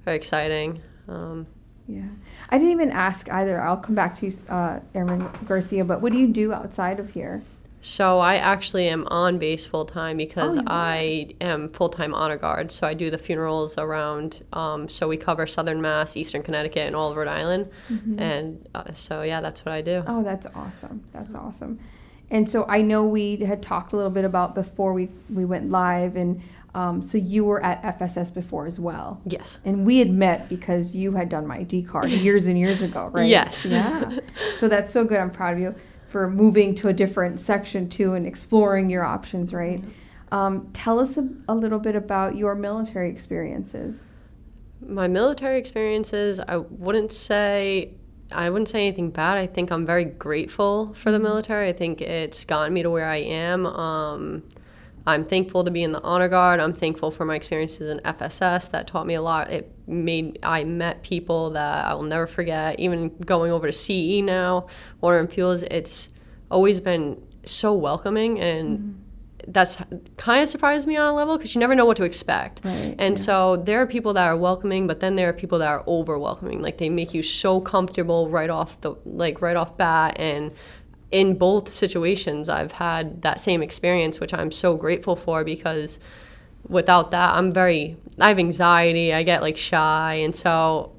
very 0.04 0.16
exciting. 0.16 0.80
Um, 1.08 1.48
yeah. 1.88 2.06
I 2.50 2.58
didn't 2.58 2.72
even 2.72 2.90
ask 2.90 3.30
either. 3.30 3.60
I'll 3.60 3.76
come 3.76 3.94
back 3.94 4.16
to 4.18 4.26
you, 4.26 4.32
uh, 4.48 4.80
Airman 4.94 5.28
Garcia, 5.46 5.84
but 5.84 6.00
what 6.00 6.12
do 6.12 6.18
you 6.18 6.28
do 6.28 6.52
outside 6.52 7.00
of 7.00 7.10
here? 7.10 7.42
So 7.80 8.18
I 8.18 8.36
actually 8.36 8.88
am 8.88 9.06
on 9.08 9.38
base 9.38 9.66
full 9.66 9.84
time 9.84 10.16
because 10.16 10.56
Oh, 10.56 10.62
I 10.66 11.34
am 11.42 11.68
full 11.68 11.90
time 11.90 12.14
honor 12.14 12.38
guard. 12.38 12.72
So 12.72 12.86
I 12.86 12.94
do 12.94 13.10
the 13.10 13.18
funerals 13.18 13.76
around. 13.76 14.42
Um, 14.54 14.88
so 14.88 15.06
we 15.06 15.18
cover 15.18 15.46
Southern 15.46 15.82
Mass, 15.82 16.16
Eastern 16.16 16.42
Connecticut, 16.42 16.86
and 16.86 16.96
all 16.96 17.10
of 17.10 17.16
Rhode 17.18 17.28
Island. 17.28 17.70
And 18.18 18.66
uh, 18.74 18.94
so 18.94 19.20
yeah, 19.20 19.42
that's 19.42 19.66
what 19.66 19.72
I 19.72 19.82
do. 19.82 20.02
Oh, 20.06 20.22
that's 20.22 20.46
awesome. 20.54 21.04
That's 21.12 21.34
awesome. 21.34 21.78
And 22.30 22.48
so 22.48 22.64
I 22.68 22.80
know 22.80 23.04
we 23.04 23.36
had 23.36 23.62
talked 23.62 23.92
a 23.92 23.96
little 23.96 24.10
bit 24.10 24.24
about 24.24 24.54
before 24.54 24.94
we, 24.94 25.10
we 25.28 25.44
went 25.44 25.70
live, 25.70 26.16
and 26.16 26.40
um, 26.74 27.02
so 27.02 27.18
you 27.18 27.44
were 27.44 27.62
at 27.64 27.82
FSS 27.98 28.34
before 28.34 28.66
as 28.66 28.80
well. 28.80 29.20
Yes. 29.24 29.60
And 29.64 29.86
we 29.86 29.98
had 29.98 30.10
met 30.10 30.48
because 30.48 30.94
you 30.94 31.12
had 31.12 31.28
done 31.28 31.46
my 31.46 31.62
D 31.62 31.82
card 31.82 32.10
years 32.10 32.46
and 32.46 32.58
years 32.58 32.82
ago, 32.82 33.10
right? 33.12 33.28
Yes. 33.28 33.66
Yeah. 33.66 34.10
So 34.58 34.68
that's 34.68 34.92
so 34.92 35.04
good. 35.04 35.18
I'm 35.18 35.30
proud 35.30 35.54
of 35.54 35.60
you 35.60 35.74
for 36.08 36.28
moving 36.28 36.74
to 36.76 36.88
a 36.88 36.92
different 36.92 37.40
section 37.40 37.88
too 37.88 38.14
and 38.14 38.26
exploring 38.26 38.90
your 38.90 39.04
options, 39.04 39.52
right? 39.52 39.82
Um, 40.32 40.68
tell 40.72 40.98
us 40.98 41.16
a, 41.16 41.28
a 41.48 41.54
little 41.54 41.78
bit 41.78 41.94
about 41.96 42.36
your 42.36 42.54
military 42.54 43.10
experiences. 43.10 44.02
My 44.84 45.06
military 45.06 45.58
experiences, 45.58 46.40
I 46.40 46.56
wouldn't 46.56 47.12
say 47.12 47.94
I 48.32 48.50
wouldn't 48.50 48.68
say 48.68 48.86
anything 48.86 49.10
bad. 49.10 49.36
I 49.36 49.46
think 49.46 49.70
I'm 49.70 49.86
very 49.86 50.04
grateful 50.04 50.92
for 50.94 51.12
the 51.12 51.18
military. 51.20 51.68
I 51.68 51.72
think 51.72 52.00
it's 52.00 52.44
gotten 52.44 52.72
me 52.72 52.82
to 52.82 52.90
where 52.90 53.06
I 53.06 53.18
am. 53.18 53.66
Um, 53.66 54.42
I'm 55.06 55.24
thankful 55.24 55.64
to 55.64 55.70
be 55.70 55.82
in 55.82 55.92
the 55.92 56.00
honor 56.02 56.28
guard. 56.28 56.60
I'm 56.60 56.72
thankful 56.72 57.10
for 57.10 57.24
my 57.24 57.36
experiences 57.36 57.90
in 57.90 57.98
FSS. 57.98 58.70
That 58.70 58.86
taught 58.86 59.06
me 59.06 59.14
a 59.14 59.22
lot. 59.22 59.50
It 59.50 59.70
made 59.86 60.38
I 60.42 60.64
met 60.64 61.02
people 61.02 61.50
that 61.50 61.84
I 61.84 61.94
will 61.94 62.02
never 62.02 62.26
forget. 62.26 62.80
Even 62.80 63.10
going 63.26 63.52
over 63.52 63.66
to 63.66 63.72
CE 63.72 64.22
now, 64.22 64.68
water 65.00 65.18
and 65.18 65.30
fuels, 65.30 65.62
it's 65.64 66.08
always 66.50 66.80
been 66.80 67.22
so 67.44 67.74
welcoming 67.74 68.40
and 68.40 68.78
mm-hmm. 68.78 69.52
that's 69.52 69.76
kind 70.16 70.42
of 70.42 70.48
surprised 70.48 70.86
me 70.86 70.96
on 70.96 71.12
a 71.12 71.14
level 71.14 71.36
because 71.36 71.54
you 71.54 71.58
never 71.58 71.74
know 71.74 71.84
what 71.84 71.98
to 71.98 72.04
expect. 72.04 72.62
Right, 72.64 72.94
and 72.98 73.18
yeah. 73.18 73.22
so 73.22 73.56
there 73.56 73.82
are 73.82 73.86
people 73.86 74.14
that 74.14 74.26
are 74.26 74.36
welcoming, 74.38 74.86
but 74.86 75.00
then 75.00 75.16
there 75.16 75.28
are 75.28 75.34
people 75.34 75.58
that 75.58 75.68
are 75.68 75.84
over 75.86 76.18
welcoming. 76.18 76.62
Like 76.62 76.78
they 76.78 76.88
make 76.88 77.12
you 77.12 77.22
so 77.22 77.60
comfortable 77.60 78.30
right 78.30 78.48
off 78.48 78.80
the 78.80 78.94
like 79.04 79.42
right 79.42 79.56
off 79.56 79.76
bat. 79.76 80.16
And 80.18 80.52
in 81.14 81.38
both 81.38 81.72
situations, 81.72 82.48
I've 82.48 82.72
had 82.72 83.22
that 83.22 83.40
same 83.40 83.62
experience, 83.62 84.18
which 84.18 84.34
I'm 84.34 84.50
so 84.50 84.76
grateful 84.76 85.14
for 85.14 85.44
because 85.44 86.00
without 86.68 87.12
that, 87.12 87.36
I'm 87.36 87.52
very 87.52 87.96
I 88.18 88.30
have 88.30 88.40
anxiety. 88.40 89.14
I 89.14 89.22
get 89.22 89.40
like 89.40 89.56
shy, 89.56 90.14
and 90.14 90.34
so 90.34 90.90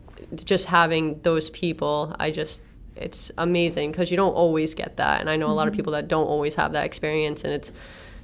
just 0.45 0.67
having 0.67 1.19
those 1.23 1.49
people, 1.49 2.15
I 2.17 2.31
just 2.31 2.61
it's 2.95 3.29
amazing 3.37 3.91
because 3.91 4.09
you 4.09 4.15
don't 4.15 4.33
always 4.33 4.73
get 4.73 4.95
that. 4.95 5.19
And 5.19 5.29
I 5.29 5.35
know 5.35 5.47
a 5.47 5.51
lot 5.51 5.67
of 5.67 5.73
mm-hmm. 5.73 5.79
people 5.79 5.91
that 5.91 6.07
don't 6.07 6.27
always 6.27 6.55
have 6.55 6.71
that 6.71 6.85
experience, 6.85 7.43
and 7.43 7.51
it's 7.51 7.73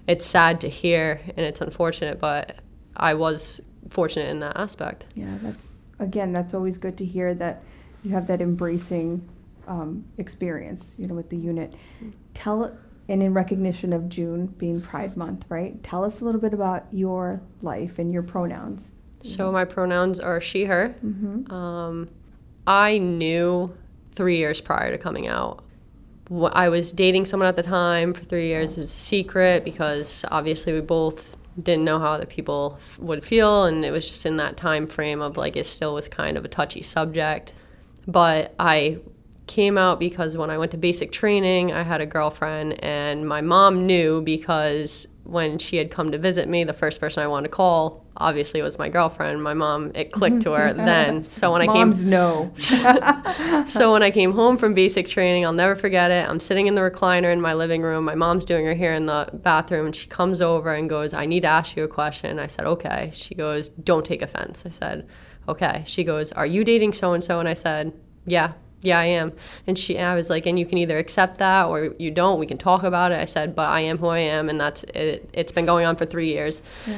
it's 0.07 0.25
sad 0.25 0.61
to 0.61 0.69
hear 0.69 1.19
and 1.35 1.45
it's 1.45 1.59
unfortunate, 1.59 2.21
but 2.21 2.55
I 2.95 3.15
was 3.15 3.59
fortunate 3.89 4.29
in 4.29 4.39
that 4.39 4.55
aspect. 4.55 5.03
Yeah, 5.13 5.37
that's 5.41 5.67
again, 5.99 6.31
that's 6.31 6.53
always 6.53 6.77
good 6.77 6.97
to 6.99 7.05
hear 7.05 7.33
that 7.33 7.63
you 8.01 8.11
have 8.11 8.27
that 8.27 8.39
embracing 8.39 9.27
um, 9.67 10.05
experience, 10.17 10.95
you 10.97 11.07
know, 11.07 11.15
with 11.15 11.29
the 11.29 11.37
unit. 11.37 11.73
Tell 12.33 12.71
and 13.09 13.21
in 13.21 13.33
recognition 13.33 13.91
of 13.91 14.07
June 14.07 14.47
being 14.57 14.79
Pride 14.81 15.17
Month, 15.17 15.45
right? 15.49 15.81
Tell 15.83 16.03
us 16.05 16.21
a 16.21 16.25
little 16.25 16.39
bit 16.39 16.53
about 16.53 16.85
your 16.91 17.41
life 17.61 17.99
and 17.99 18.13
your 18.13 18.23
pronouns. 18.23 18.91
So 19.21 19.51
my 19.51 19.65
pronouns 19.65 20.19
are 20.19 20.39
she, 20.39 20.63
her. 20.65 20.95
Mm-hmm. 21.03 21.51
Um, 21.51 22.09
I 22.65 22.97
knew 22.99 23.75
three 24.13 24.37
years 24.37 24.61
prior 24.61 24.91
to 24.91 24.97
coming 24.97 25.27
out. 25.27 25.63
I 26.53 26.69
was 26.69 26.93
dating 26.93 27.25
someone 27.25 27.49
at 27.49 27.57
the 27.57 27.63
time 27.63 28.13
for 28.13 28.23
three 28.23 28.47
years. 28.47 28.77
It 28.77 28.81
was 28.81 28.91
a 28.91 28.93
secret 28.93 29.65
because 29.65 30.23
obviously 30.31 30.73
we 30.73 30.79
both 30.79 31.35
didn't 31.61 31.83
know 31.83 31.99
how 31.99 32.11
other 32.11 32.25
people 32.25 32.77
f- 32.79 32.97
would 32.99 33.25
feel, 33.25 33.65
and 33.65 33.83
it 33.83 33.91
was 33.91 34.07
just 34.07 34.25
in 34.25 34.37
that 34.37 34.55
time 34.55 34.87
frame 34.87 35.21
of 35.21 35.35
like 35.35 35.57
it 35.57 35.65
still 35.65 35.93
was 35.93 36.07
kind 36.07 36.37
of 36.37 36.45
a 36.45 36.47
touchy 36.47 36.81
subject. 36.81 37.51
But 38.07 38.55
I 38.57 38.99
came 39.51 39.77
out 39.77 39.99
because 39.99 40.37
when 40.37 40.49
I 40.49 40.57
went 40.57 40.71
to 40.71 40.77
basic 40.77 41.11
training, 41.11 41.73
I 41.73 41.83
had 41.83 41.99
a 41.99 42.05
girlfriend, 42.05 42.81
and 42.81 43.27
my 43.27 43.41
mom 43.41 43.85
knew 43.85 44.21
because 44.21 45.07
when 45.23 45.57
she 45.59 45.75
had 45.75 45.91
come 45.91 46.11
to 46.13 46.17
visit 46.17 46.47
me, 46.47 46.63
the 46.63 46.73
first 46.73 47.01
person 47.01 47.21
I 47.21 47.27
wanted 47.27 47.49
to 47.49 47.55
call 47.55 48.05
obviously 48.15 48.61
was 48.61 48.79
my 48.79 48.87
girlfriend. 48.87 49.43
My 49.43 49.53
mom, 49.53 49.91
it 49.93 50.13
clicked 50.13 50.41
to 50.43 50.53
her 50.53 50.71
then. 50.91 51.25
So 51.25 51.51
when 51.51 51.61
I 51.61 51.65
came 51.65 51.89
Moms 51.89 52.05
know. 52.05 52.49
so 53.65 53.91
when 53.91 54.03
I 54.03 54.09
came 54.09 54.31
home 54.31 54.57
from 54.57 54.73
basic 54.73 55.05
training, 55.05 55.45
I'll 55.45 55.51
never 55.53 55.75
forget 55.75 56.11
it. 56.11 56.27
I'm 56.29 56.39
sitting 56.39 56.67
in 56.67 56.75
the 56.75 56.81
recliner 56.81 57.31
in 57.33 57.41
my 57.41 57.53
living 57.53 57.81
room. 57.81 58.05
My 58.05 58.15
mom's 58.15 58.45
doing 58.45 58.65
her 58.65 58.73
hair 58.73 58.93
in 58.93 59.05
the 59.05 59.29
bathroom, 59.33 59.85
and 59.87 59.95
she 59.95 60.07
comes 60.07 60.41
over 60.41 60.73
and 60.73 60.89
goes, 60.89 61.13
"I 61.13 61.25
need 61.25 61.41
to 61.41 61.49
ask 61.49 61.75
you 61.75 61.83
a 61.83 61.89
question." 61.89 62.39
I 62.39 62.47
said, 62.47 62.65
"Okay." 62.65 63.11
She 63.13 63.35
goes, 63.35 63.67
"Don't 63.69 64.05
take 64.05 64.21
offense." 64.21 64.63
I 64.65 64.69
said, 64.69 65.07
"Okay." 65.47 65.83
She 65.85 66.05
goes, 66.05 66.31
"Are 66.31 66.45
you 66.45 66.63
dating 66.63 66.93
so 66.93 67.11
and 67.13 67.23
so?" 67.23 67.39
And 67.39 67.49
I 67.49 67.53
said, 67.53 67.93
"Yeah." 68.25 68.53
Yeah, 68.83 68.99
I 68.99 69.05
am. 69.05 69.31
And 69.67 69.77
she 69.77 69.97
and 69.97 70.07
I 70.07 70.15
was 70.15 70.29
like, 70.29 70.45
and 70.47 70.57
you 70.57 70.65
can 70.65 70.77
either 70.79 70.97
accept 70.97 71.37
that 71.37 71.65
or 71.67 71.93
you 71.99 72.09
don't. 72.11 72.39
We 72.39 72.47
can 72.47 72.57
talk 72.57 72.83
about 72.83 73.11
it. 73.11 73.19
I 73.19 73.25
said, 73.25 73.55
but 73.55 73.67
I 73.67 73.81
am 73.81 73.97
who 73.99 74.07
I 74.07 74.19
am 74.19 74.49
and 74.49 74.59
that's 74.59 74.83
it. 74.95 75.29
It's 75.33 75.51
been 75.51 75.65
going 75.67 75.85
on 75.85 75.95
for 75.95 76.05
3 76.05 76.27
years. 76.27 76.61
Yeah. 76.87 76.97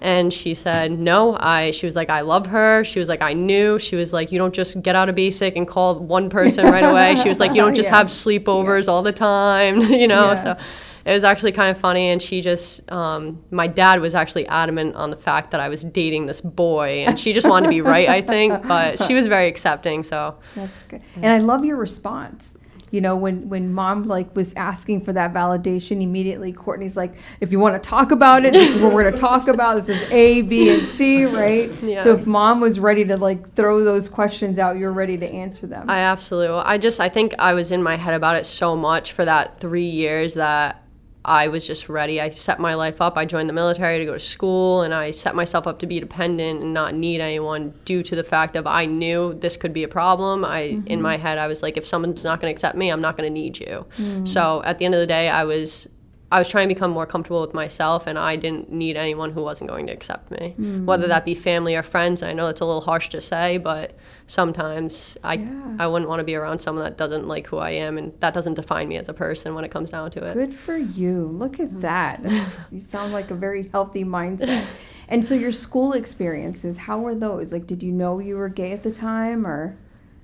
And 0.00 0.32
she 0.32 0.54
said, 0.54 0.92
no, 0.92 1.36
I, 1.40 1.72
she 1.72 1.84
was 1.84 1.96
like, 1.96 2.08
I 2.08 2.20
love 2.20 2.46
her. 2.46 2.84
She 2.84 3.00
was 3.00 3.08
like, 3.08 3.20
I 3.20 3.32
knew. 3.32 3.78
She 3.80 3.96
was 3.96 4.12
like, 4.12 4.30
you 4.30 4.38
don't 4.38 4.54
just 4.54 4.80
get 4.80 4.94
out 4.94 5.08
of 5.08 5.16
basic 5.16 5.56
and 5.56 5.66
call 5.66 5.98
one 5.98 6.30
person 6.30 6.66
right 6.66 6.84
away. 6.84 7.16
She 7.16 7.28
was 7.28 7.40
like, 7.40 7.50
you 7.50 7.60
don't 7.60 7.74
just 7.82 7.90
Yeah. 7.90 7.98
have 7.98 8.06
sleepovers 8.06 8.86
all 8.88 9.02
the 9.02 9.12
time, 9.12 9.82
you 10.02 10.06
know? 10.06 10.26
Yeah. 10.30 10.42
So 10.56 10.56
it 11.04 11.12
was 11.12 11.24
actually 11.24 11.52
kind 11.52 11.74
of 11.74 11.80
funny. 11.80 12.08
And 12.08 12.22
she 12.22 12.40
just, 12.40 12.90
um, 12.90 13.42
my 13.50 13.66
dad 13.66 14.00
was 14.00 14.14
actually 14.14 14.46
adamant 14.46 14.94
on 14.96 15.10
the 15.10 15.16
fact 15.16 15.50
that 15.52 15.60
I 15.60 15.68
was 15.68 15.84
dating 15.84 16.26
this 16.26 16.40
boy. 16.40 17.04
And 17.06 17.18
she 17.18 17.32
just 17.32 17.48
wanted 17.48 17.66
to 17.66 17.70
be 17.70 17.80
right, 17.80 18.08
I 18.08 18.22
think. 18.22 18.48
But 18.68 19.02
she 19.02 19.14
was 19.14 19.26
very 19.26 19.46
accepting. 19.48 20.02
So 20.02 20.36
That's 20.54 20.82
good. 20.84 21.02
And 21.16 21.26
I 21.26 21.38
love 21.38 21.64
your 21.64 21.76
response. 21.76 22.54
You 22.90 23.02
know, 23.02 23.16
when 23.16 23.48
when 23.48 23.72
mom 23.72 24.04
like 24.04 24.34
was 24.34 24.54
asking 24.54 25.02
for 25.02 25.12
that 25.12 25.34
validation, 25.34 26.02
immediately 26.02 26.52
Courtney's 26.52 26.96
like, 26.96 27.14
if 27.40 27.52
you 27.52 27.58
want 27.58 27.80
to 27.82 27.86
talk 27.86 28.12
about 28.12 28.46
it, 28.46 28.54
this 28.54 28.74
is 28.74 28.80
what 28.80 28.94
we're 28.94 29.02
going 29.02 29.14
to 29.14 29.20
talk 29.20 29.48
about. 29.48 29.84
This 29.84 30.00
is 30.00 30.10
A, 30.10 30.42
B, 30.42 30.70
and 30.70 30.82
C, 30.88 31.26
right? 31.26 31.70
Yeah. 31.82 32.02
So 32.02 32.14
if 32.14 32.26
mom 32.26 32.60
was 32.60 32.80
ready 32.80 33.04
to 33.04 33.16
like 33.16 33.54
throw 33.54 33.84
those 33.84 34.08
questions 34.08 34.58
out, 34.58 34.78
you're 34.78 34.92
ready 34.92 35.18
to 35.18 35.26
answer 35.30 35.66
them. 35.66 35.88
I 35.88 36.00
absolutely. 36.00 36.56
I 36.64 36.78
just 36.78 36.98
I 36.98 37.10
think 37.10 37.34
I 37.38 37.52
was 37.52 37.72
in 37.72 37.82
my 37.82 37.96
head 37.96 38.14
about 38.14 38.36
it 38.36 38.46
so 38.46 38.74
much 38.74 39.12
for 39.12 39.24
that 39.24 39.60
three 39.60 39.88
years 39.88 40.34
that 40.34 40.82
I 41.28 41.48
was 41.48 41.66
just 41.66 41.88
ready. 41.88 42.20
I 42.20 42.30
set 42.30 42.58
my 42.58 42.74
life 42.74 43.00
up. 43.00 43.18
I 43.18 43.26
joined 43.26 43.48
the 43.48 43.52
military 43.52 43.98
to 43.98 44.04
go 44.06 44.14
to 44.14 44.20
school, 44.20 44.82
and 44.82 44.94
I 44.94 45.10
set 45.10 45.34
myself 45.34 45.66
up 45.66 45.78
to 45.80 45.86
be 45.86 46.00
dependent 46.00 46.62
and 46.62 46.72
not 46.72 46.94
need 46.94 47.20
anyone 47.20 47.74
due 47.84 48.02
to 48.02 48.16
the 48.16 48.24
fact 48.24 48.56
of 48.56 48.66
I 48.66 48.86
knew 48.86 49.34
this 49.34 49.56
could 49.56 49.74
be 49.74 49.84
a 49.84 49.88
problem. 49.88 50.44
I 50.44 50.60
in 50.60 50.82
mm-hmm. 50.82 51.02
my 51.02 51.16
head 51.18 51.36
I 51.36 51.46
was 51.46 51.62
like, 51.62 51.76
if 51.76 51.86
someone's 51.86 52.24
not 52.24 52.40
going 52.40 52.50
to 52.50 52.54
accept 52.54 52.76
me, 52.76 52.90
I'm 52.90 53.02
not 53.02 53.16
going 53.16 53.28
to 53.28 53.32
need 53.32 53.60
you. 53.60 53.86
Mm. 53.98 54.26
So 54.26 54.62
at 54.64 54.78
the 54.78 54.86
end 54.86 54.94
of 54.94 55.00
the 55.00 55.06
day, 55.06 55.28
I 55.28 55.44
was. 55.44 55.88
I 56.30 56.38
was 56.38 56.50
trying 56.50 56.68
to 56.68 56.74
become 56.74 56.90
more 56.90 57.06
comfortable 57.06 57.40
with 57.40 57.54
myself, 57.54 58.06
and 58.06 58.18
I 58.18 58.36
didn't 58.36 58.70
need 58.70 58.96
anyone 58.96 59.32
who 59.32 59.42
wasn't 59.42 59.70
going 59.70 59.86
to 59.86 59.92
accept 59.92 60.30
me, 60.30 60.50
hmm. 60.56 60.84
whether 60.84 61.06
that 61.08 61.24
be 61.24 61.34
family 61.34 61.74
or 61.74 61.82
friends. 61.82 62.22
I 62.22 62.34
know 62.34 62.46
that's 62.46 62.60
a 62.60 62.66
little 62.66 62.82
harsh 62.82 63.08
to 63.10 63.20
say, 63.20 63.56
but 63.56 63.94
sometimes 64.26 65.16
I 65.24 65.34
Yeah. 65.34 65.76
I 65.78 65.86
wouldn't 65.86 66.08
want 66.08 66.20
to 66.20 66.24
be 66.24 66.34
around 66.34 66.58
someone 66.58 66.84
that 66.84 66.98
doesn't 66.98 67.26
like 67.26 67.46
who 67.46 67.56
I 67.56 67.70
am, 67.70 67.96
and 67.96 68.12
that 68.20 68.34
doesn't 68.34 68.54
define 68.54 68.88
me 68.88 68.96
as 68.96 69.08
a 69.08 69.14
person 69.14 69.54
when 69.54 69.64
it 69.64 69.70
comes 69.70 69.90
down 69.90 70.10
to 70.12 70.24
it. 70.24 70.34
Good 70.34 70.54
for 70.54 70.76
you. 70.76 71.28
Look 71.28 71.60
at 71.60 71.68
mm-hmm. 71.68 71.80
that. 71.80 72.26
you 72.70 72.80
sound 72.80 73.12
like 73.14 73.30
a 73.30 73.34
very 73.34 73.68
healthy 73.68 74.04
mindset. 74.04 74.66
And 75.10 75.24
so 75.24 75.34
your 75.34 75.52
school 75.52 75.94
experiences, 75.94 76.76
how 76.76 76.98
were 76.98 77.14
those? 77.14 77.50
Like, 77.50 77.66
did 77.66 77.82
you 77.82 77.92
know 77.92 78.18
you 78.18 78.36
were 78.36 78.50
gay 78.50 78.72
at 78.72 78.82
the 78.82 78.90
time, 78.90 79.46
or? 79.46 79.78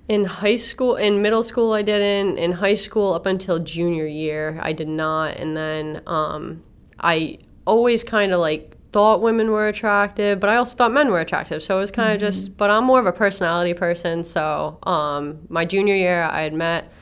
In 0.07 0.25
high 0.25 0.57
school, 0.57 0.97
in 0.97 1.23
middle 1.23 1.43
school, 1.43 1.73
I 1.73 1.83
didn't. 1.83 2.37
In 2.39 2.53
high 2.53 2.75
school, 2.75 3.15
up 3.15 3.27
until 3.27 3.59
junior 3.59 4.07
year, 4.07 4.59
I 4.61 4.73
did 4.73 4.89
not. 4.89 5.37
And 5.37 5.57
then 5.57 6.03
um, 6.07 6.63
I 7.01 7.39
always 7.67 8.05
kind 8.05 8.33
of 8.33 8.41
like 8.41 8.77
thought 8.93 9.23
women 9.23 9.51
were 9.51 9.67
attractive, 9.67 10.39
but 10.39 10.51
I 10.51 10.57
also 10.57 10.77
thought 10.77 10.93
men 10.93 11.11
were 11.11 11.21
attractive. 11.21 11.63
So 11.63 11.77
it 11.77 11.81
was 11.81 11.91
kind 11.91 12.13
of 12.13 12.21
just, 12.21 12.57
but 12.57 12.71
I'm 12.71 12.85
more 12.85 13.01
of 13.01 13.07
a 13.07 13.13
personality 13.13 13.75
person. 13.75 14.23
So 14.23 14.79
um, 14.85 15.41
my 15.49 15.65
junior 15.65 15.97
year, 15.97 16.23
I 16.23 16.43
had 16.43 16.53
met 16.53 16.93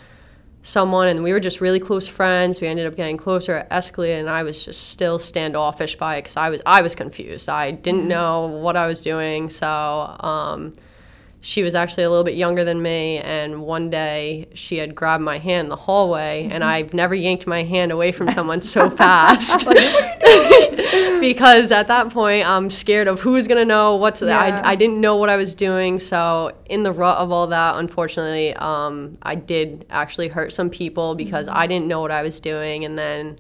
someone 0.63 1.09
and 1.09 1.23
we 1.23 1.33
were 1.33 1.41
just 1.41 1.61
really 1.61 1.81
close 1.81 2.09
friends. 2.09 2.61
We 2.61 2.69
ended 2.69 2.87
up 2.87 2.95
getting 2.95 3.17
closer, 3.17 3.59
it 3.59 3.69
escalated, 3.71 4.21
and 4.21 4.31
I 4.31 4.43
was 4.43 4.65
just 4.65 4.91
still 4.91 5.19
standoffish 5.19 5.97
by 5.97 6.17
it 6.17 6.23
because 6.23 6.37
I 6.37 6.49
was 6.51 6.63
I 6.65 6.83
was 6.83 6.95
confused. 6.95 7.49
I 7.49 7.73
didn't 7.73 8.07
know 8.09 8.47
what 8.47 8.77
I 8.77 8.87
was 8.87 9.03
doing. 9.03 9.51
So 9.51 9.69
um, 9.69 10.75
she 11.45 11.65
was 11.65 11.75
actually 11.75 12.05
a 12.05 12.09
little 12.09 12.25
bit 12.25 12.37
younger 12.37 12.63
than 12.63 12.81
me 12.81 13.19
and 13.19 13.63
one 13.63 13.91
day 13.91 14.49
she 14.55 14.79
had 14.79 14.95
grabbed 14.95 15.23
my 15.23 15.39
hand 15.39 15.67
in 15.67 15.69
the 15.69 15.77
hallway 15.77 16.49
and 16.51 16.63
i've 16.63 16.95
never 16.95 17.15
yanked 17.15 17.47
my 17.47 17.65
hand 17.65 17.91
away 17.93 18.13
from 18.13 18.31
someone 18.39 18.63
so 18.63 18.89
fast. 18.89 19.67
Because 21.21 21.71
at 21.71 21.87
that 21.87 22.11
point 22.11 22.47
i'm 22.47 22.69
scared 22.69 23.07
of 23.07 23.21
who's 23.21 23.47
going 23.47 23.59
to 23.59 23.65
know 23.65 23.95
what's 23.97 24.23
Yeah. 24.23 24.39
I, 24.39 24.73
I 24.73 24.77
didn't 24.77 25.01
know 25.01 25.17
what 25.17 25.29
i 25.29 25.37
was 25.37 25.55
doing 25.55 26.01
so 26.01 26.53
in 26.67 26.83
the 26.83 26.93
rut 26.93 27.19
of 27.19 27.31
all 27.31 27.47
that 27.47 27.77
unfortunately 27.77 28.55
um, 28.55 29.17
i 29.23 29.37
did 29.37 29.87
actually 29.89 30.29
hurt 30.29 30.53
some 30.53 30.69
people 30.69 31.15
because 31.15 31.49
i 31.49 31.69
didn't 31.69 31.87
know 31.87 32.01
what 32.01 32.11
i 32.11 32.23
was 32.23 32.41
doing 32.41 32.85
and 32.85 32.99
then 32.99 33.39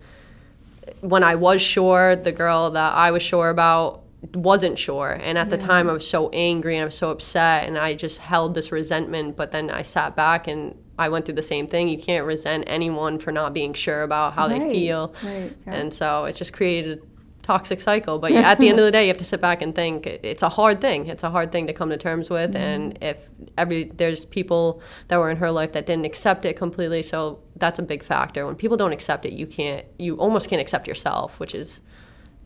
when 1.01 1.23
I 1.23 1.35
was 1.35 1.61
sure, 1.61 2.17
the 2.17 2.33
girl 2.33 2.71
that 2.71 2.95
I 2.95 3.11
was 3.11 3.23
sure 3.23 3.51
about 3.51 4.02
wasn't 4.35 4.79
sure. 4.79 5.19
And 5.21 5.37
at 5.37 5.51
the 5.51 5.57
time, 5.59 5.89
I 5.89 5.93
was 5.93 6.09
so 6.09 6.31
angry 6.31 6.77
and 6.77 6.83
I 6.83 6.85
was 6.87 6.97
so 6.97 7.11
upset, 7.11 7.67
and 7.67 7.77
I 7.79 7.95
just 7.95 8.19
held 8.19 8.55
this 8.55 8.73
resentment. 8.73 9.37
But 9.37 9.51
then 9.51 9.71
I 9.71 9.83
sat 9.83 10.17
back 10.17 10.49
and 10.49 10.77
I 10.99 11.09
went 11.09 11.25
through 11.25 11.35
the 11.35 11.43
same 11.43 11.67
thing. 11.67 11.89
You 11.89 11.99
can't 11.99 12.27
resent 12.27 12.65
anyone 12.67 13.19
for 13.19 13.33
not 13.33 13.53
being 13.55 13.75
sure 13.75 14.03
about 14.03 14.35
how 14.35 14.49
they 14.49 14.61
feel. 14.61 15.15
right, 15.25 15.53
yeah. 15.67 15.75
And 15.75 15.93
so 15.93 16.25
it 16.25 16.35
just 16.37 16.53
created 16.53 16.99
a 16.99 17.43
toxic 17.43 17.81
cycle. 17.81 18.19
But 18.19 18.33
yeah, 18.33 18.41
at 18.51 18.59
the 18.59 18.69
end 18.69 18.79
of 18.79 18.85
the 18.85 18.91
day, 18.93 19.03
you 19.05 19.09
have 19.09 19.19
to 19.19 19.25
sit 19.25 19.41
back 19.41 19.63
and 19.63 19.75
think 19.75 20.07
it's 20.07 20.43
a 20.43 20.49
hard 20.49 20.81
thing. 20.81 21.07
It's 21.07 21.23
a 21.25 21.31
hard 21.31 21.51
thing 21.53 21.67
to 21.67 21.73
come 21.73 21.91
to 21.91 21.97
terms 21.97 22.31
with. 22.31 22.53
Mm-hmm. 22.53 22.63
And 22.63 22.99
if 23.03 23.29
every 23.59 23.85
there's 23.85 24.25
people 24.25 24.81
that 25.09 25.19
were 25.19 25.31
in 25.31 25.37
her 25.39 25.51
life 25.51 25.73
that 25.73 25.87
didn't 25.87 26.05
accept 26.05 26.45
it 26.45 26.57
completely, 26.57 27.03
so 27.03 27.41
that's 27.57 27.79
a 27.79 27.83
big 27.83 28.03
factor. 28.03 28.47
When 28.47 28.55
people 28.55 28.77
don't 28.77 28.93
accept 28.93 29.27
it, 29.27 29.33
you 29.33 29.47
can't. 29.47 29.85
You 29.99 30.17
almost 30.17 30.49
can't 30.49 30.61
accept 30.63 30.87
yourself, 30.87 31.39
which 31.41 31.55
is 31.55 31.81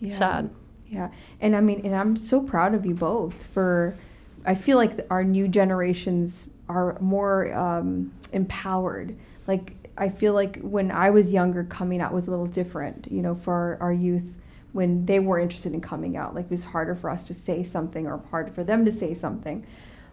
Yeah. 0.00 0.11
sad. 0.12 0.50
Yeah, 0.88 1.11
and 1.40 1.57
I 1.57 1.61
mean, 1.61 1.83
and 1.85 1.95
I'm 1.95 2.16
so 2.16 2.43
proud 2.43 2.75
of 2.75 2.87
you 2.87 2.95
both 2.95 3.35
for. 3.49 3.97
I 4.45 4.55
feel 4.55 4.76
like 4.76 5.05
our 5.11 5.25
new 5.25 5.49
generations 5.49 6.47
are 6.69 6.97
more 7.00 7.52
um, 7.55 8.12
empowered. 8.33 9.16
Like 9.47 9.75
I 9.99 10.09
feel 10.09 10.35
like 10.35 10.61
when 10.61 10.90
I 10.90 11.11
was 11.11 11.33
younger, 11.33 11.64
coming 11.64 12.00
out 12.00 12.12
was 12.12 12.28
a 12.28 12.31
little 12.31 12.47
different. 12.47 13.11
You 13.11 13.23
know, 13.23 13.35
for 13.35 13.52
our, 13.52 13.78
our 13.81 13.93
youth, 13.93 14.33
when 14.73 15.05
they 15.07 15.19
were 15.19 15.38
interested 15.38 15.73
in 15.73 15.81
coming 15.81 16.16
out, 16.16 16.35
like 16.35 16.45
it 16.45 16.50
was 16.50 16.64
harder 16.64 16.95
for 16.95 17.11
us 17.11 17.26
to 17.26 17.35
say 17.35 17.64
something 17.64 18.07
or 18.07 18.23
harder 18.31 18.52
for 18.52 18.62
them 18.62 18.85
to 18.85 18.93
say 18.93 19.14
something. 19.14 19.66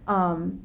Um, 0.07 0.61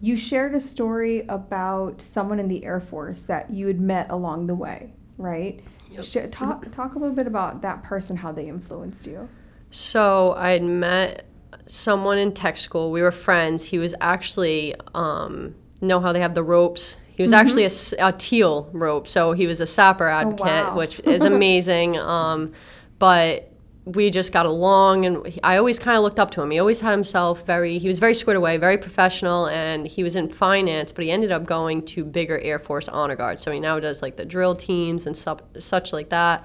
you 0.00 0.16
shared 0.16 0.54
a 0.54 0.60
story 0.60 1.24
about 1.28 2.00
someone 2.00 2.40
in 2.40 2.48
the 2.48 2.64
Air 2.64 2.80
Force 2.80 3.22
that 3.22 3.50
you 3.52 3.68
had 3.68 3.80
met 3.80 4.10
along 4.10 4.48
the 4.48 4.54
way, 4.54 4.92
right? 5.16 5.62
Yep. 5.92 6.04
Sh- 6.04 6.30
talk 6.32 6.70
talk 6.72 6.94
a 6.94 6.98
little 6.98 7.14
bit 7.14 7.26
about 7.26 7.62
that 7.62 7.82
person, 7.84 8.16
how 8.16 8.32
they 8.32 8.48
influenced 8.48 9.06
you. 9.06 9.28
So 9.72 10.34
I 10.36 10.52
had 10.52 10.62
met 10.62 11.26
someone 11.66 12.18
in 12.18 12.32
tech 12.32 12.56
school. 12.56 12.92
We 12.92 13.02
were 13.02 13.10
friends. 13.10 13.64
He 13.64 13.78
was 13.78 13.94
actually, 14.00 14.74
um, 14.94 15.54
know 15.80 15.98
how 15.98 16.12
they 16.12 16.20
have 16.20 16.34
the 16.34 16.44
ropes. 16.44 16.98
He 17.14 17.22
was 17.22 17.32
actually 17.32 17.68
a 17.98 18.12
teal 18.12 18.70
rope, 18.72 19.06
so 19.06 19.32
he 19.32 19.46
was 19.46 19.60
a 19.60 19.64
SAPR 19.64 20.10
advocate, 20.10 20.46
wow. 20.46 20.76
which 20.76 20.98
is 21.00 21.22
amazing. 21.24 21.98
um, 21.98 22.52
but 22.98 23.52
we 23.84 24.10
just 24.10 24.32
got 24.32 24.46
along, 24.46 25.06
and 25.06 25.40
I 25.42 25.56
always 25.56 25.78
kind 25.78 25.96
of 25.96 26.04
looked 26.04 26.20
up 26.20 26.30
to 26.32 26.42
him. 26.42 26.50
He 26.50 26.58
always 26.58 26.80
had 26.80 26.92
himself 26.92 27.44
very. 27.46 27.78
He 27.78 27.88
was 27.88 27.98
very 27.98 28.14
squared 28.14 28.36
away, 28.36 28.56
very 28.56 28.78
professional, 28.78 29.48
and 29.48 29.86
he 29.86 30.02
was 30.02 30.14
in 30.14 30.28
finance. 30.28 30.92
But 30.92 31.04
he 31.04 31.10
ended 31.10 31.32
up 31.32 31.46
going 31.46 31.84
to 31.86 32.04
bigger 32.04 32.38
Air 32.38 32.58
Force 32.58 32.88
honor 32.88 33.16
guard. 33.16 33.38
So 33.40 33.50
he 33.50 33.60
now 33.60 33.80
does 33.80 34.00
like 34.00 34.16
the 34.16 34.24
drill 34.24 34.54
teams 34.54 35.06
and 35.06 35.16
sup, 35.16 35.56
such 35.58 35.92
like 35.92 36.10
that. 36.10 36.44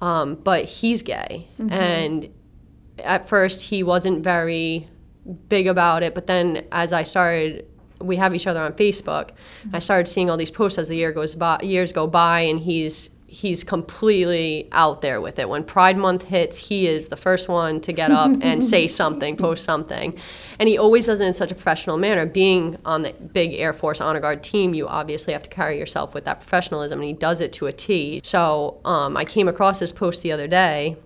Um, 0.00 0.36
but 0.36 0.64
he's 0.64 1.02
gay, 1.02 1.48
and 1.58 2.28
at 3.00 3.28
first 3.28 3.62
he 3.62 3.82
wasn't 3.82 4.22
very 4.22 4.88
big 5.48 5.66
about 5.66 6.02
it 6.02 6.14
but 6.14 6.26
then 6.26 6.66
as 6.72 6.92
i 6.92 7.02
started 7.02 7.66
we 8.02 8.16
have 8.16 8.34
each 8.34 8.46
other 8.46 8.60
on 8.60 8.72
facebook. 8.72 9.30
I 9.72 9.78
started 9.78 10.08
seeing 10.08 10.30
all 10.30 10.36
these 10.36 10.50
posts 10.50 10.78
as 10.78 10.88
the 10.88 10.96
year 10.96 11.12
goes 11.12 11.34
by 11.34 11.60
years 11.62 11.92
go 11.92 12.06
by 12.06 12.40
and 12.40 12.58
he's 12.58 13.10
he's 13.26 13.64
completely 13.64 14.68
out 14.72 15.00
there 15.00 15.18
with 15.18 15.38
it. 15.38 15.48
When 15.48 15.64
pride 15.64 15.96
month 15.96 16.24
hits 16.24 16.58
he 16.58 16.86
is 16.86 17.08
the 17.08 17.16
first 17.16 17.48
one 17.48 17.80
to 17.80 17.92
get 17.92 18.10
up 18.10 18.30
and 18.42 18.62
say 18.74 18.86
something 18.86 19.38
post 19.38 19.64
something. 19.64 20.18
And 20.58 20.68
he 20.68 20.76
always 20.76 21.06
does 21.06 21.20
it 21.20 21.26
in 21.26 21.32
such 21.32 21.50
a 21.50 21.54
professional 21.54 21.96
manner. 21.96 22.26
Being 22.26 22.76
on 22.84 23.02
the 23.02 23.14
big 23.14 23.54
air 23.54 23.72
force 23.72 24.02
honor 24.02 24.20
guard 24.20 24.42
team 24.42 24.74
you 24.74 24.86
obviously 24.86 25.32
have 25.32 25.42
to 25.44 25.50
carry 25.50 25.78
yourself 25.78 26.12
with 26.12 26.26
that 26.26 26.40
professionalism 26.40 26.98
and 26.98 27.08
he 27.08 27.14
does 27.14 27.40
it 27.40 27.52
to 27.54 27.66
a 27.66 27.72
t. 27.72 28.20
So 28.22 28.80
um, 28.84 29.16
i 29.16 29.24
came 29.24 29.48
across 29.48 29.80
this 29.80 29.92
post 29.92 30.22
the 30.22 30.32
other 30.32 30.46
day 30.46 30.96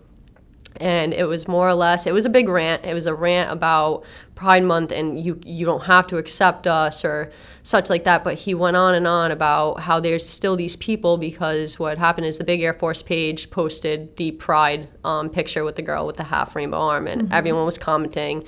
and 0.81 1.13
it 1.13 1.25
was 1.25 1.49
more 1.49 1.69
or 1.69 1.75
less 1.75 2.07
it 2.07 2.13
was 2.13 2.27
a 2.27 2.31
big 2.31 2.49
rant. 2.49 2.85
It 2.85 2.95
was 2.95 3.07
a 3.07 3.15
rant 3.15 3.53
about 3.53 4.05
pride 4.37 4.63
month 4.63 4.93
and 4.93 5.19
you 5.19 5.41
you 5.45 5.65
don't 5.65 5.85
have 5.85 6.07
to 6.07 6.19
accept 6.19 6.67
us 6.67 7.05
or 7.05 7.33
such 7.63 7.89
like 7.89 8.05
that 8.05 8.23
but 8.23 8.35
he 8.35 8.55
went 8.55 8.77
on 8.77 8.95
and 8.95 9.07
on 9.07 9.33
about 9.33 9.81
how 9.81 9.99
there's 9.99 10.29
still 10.29 10.57
these 10.57 10.77
people 10.77 11.17
because 11.17 11.79
what 11.79 11.97
happened 11.97 12.27
is 12.27 12.37
the 12.37 12.45
big 12.45 12.61
air 12.61 12.75
force 12.75 13.03
page 13.03 13.51
posted 13.51 14.15
the 14.17 14.31
pride 14.33 14.89
um, 15.05 15.31
picture 15.31 15.65
with 15.65 15.75
the 15.75 15.83
girl 15.83 16.07
with 16.07 16.17
the 16.17 16.23
half 16.23 16.55
rainbow 16.55 16.77
arm 16.77 17.07
and 17.07 17.33
everyone 17.33 17.65
was 17.65 17.79
commenting. 17.79 18.45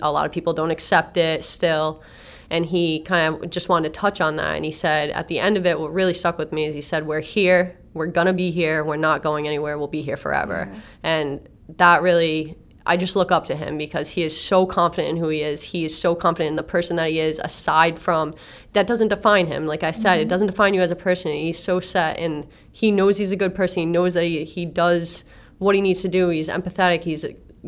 A 0.00 0.12
lot 0.12 0.26
of 0.26 0.32
people 0.32 0.52
don't 0.52 0.70
accept 0.70 1.16
it 1.16 1.44
still. 1.44 2.02
And 2.50 2.66
he 2.66 3.00
kind 3.00 3.42
of 3.42 3.50
just 3.50 3.68
wanted 3.68 3.94
to 3.94 4.00
touch 4.00 4.20
on 4.20 4.36
that 4.36 4.56
and 4.56 4.64
he 4.64 4.72
said 4.72 5.10
at 5.10 5.28
the 5.28 5.38
end 5.38 5.56
of 5.56 5.66
it 5.66 5.78
what 5.78 5.92
really 5.92 6.14
stuck 6.14 6.36
with 6.36 6.52
me 6.52 6.64
is 6.64 6.74
he 6.74 6.80
said 6.80 7.06
we're 7.06 7.20
here. 7.20 7.76
We're 7.94 8.06
gonna 8.06 8.32
be 8.32 8.50
here. 8.50 8.84
We're 8.84 8.96
not 8.96 9.22
going 9.22 9.46
anywhere. 9.46 9.78
We'll 9.78 9.86
be 9.86 10.02
here 10.02 10.16
forever. 10.16 10.72
And 11.02 11.48
that 11.76 12.02
really 12.02 12.56
i 12.86 12.96
just 12.96 13.16
look 13.16 13.30
up 13.30 13.44
to 13.44 13.54
him 13.54 13.76
because 13.76 14.10
he 14.10 14.22
is 14.22 14.38
so 14.38 14.64
confident 14.64 15.10
in 15.10 15.16
who 15.16 15.28
he 15.28 15.42
is 15.42 15.62
he 15.62 15.84
is 15.84 15.96
so 15.96 16.14
confident 16.14 16.50
in 16.50 16.56
the 16.56 16.62
person 16.62 16.96
that 16.96 17.10
he 17.10 17.20
is 17.20 17.38
aside 17.40 17.98
from 17.98 18.34
that 18.72 18.86
doesn't 18.86 19.08
define 19.08 19.46
him 19.46 19.66
like 19.66 19.82
i 19.82 19.92
said 19.92 20.18
it 20.18 20.22
mm-hmm. 20.22 20.28
doesn't 20.28 20.46
define 20.46 20.74
you 20.74 20.80
as 20.80 20.90
a 20.90 20.96
person 20.96 21.32
he's 21.32 21.58
so 21.58 21.80
set 21.80 22.18
and 22.18 22.46
he 22.72 22.90
knows 22.90 23.18
he's 23.18 23.32
a 23.32 23.36
good 23.36 23.54
person 23.54 23.80
he 23.80 23.86
knows 23.86 24.14
that 24.14 24.24
he, 24.24 24.44
he 24.44 24.64
does 24.64 25.24
what 25.58 25.74
he 25.74 25.80
needs 25.80 26.02
to 26.02 26.08
do 26.08 26.28
he's 26.28 26.48
empathetic 26.48 27.02
he's 27.02 27.24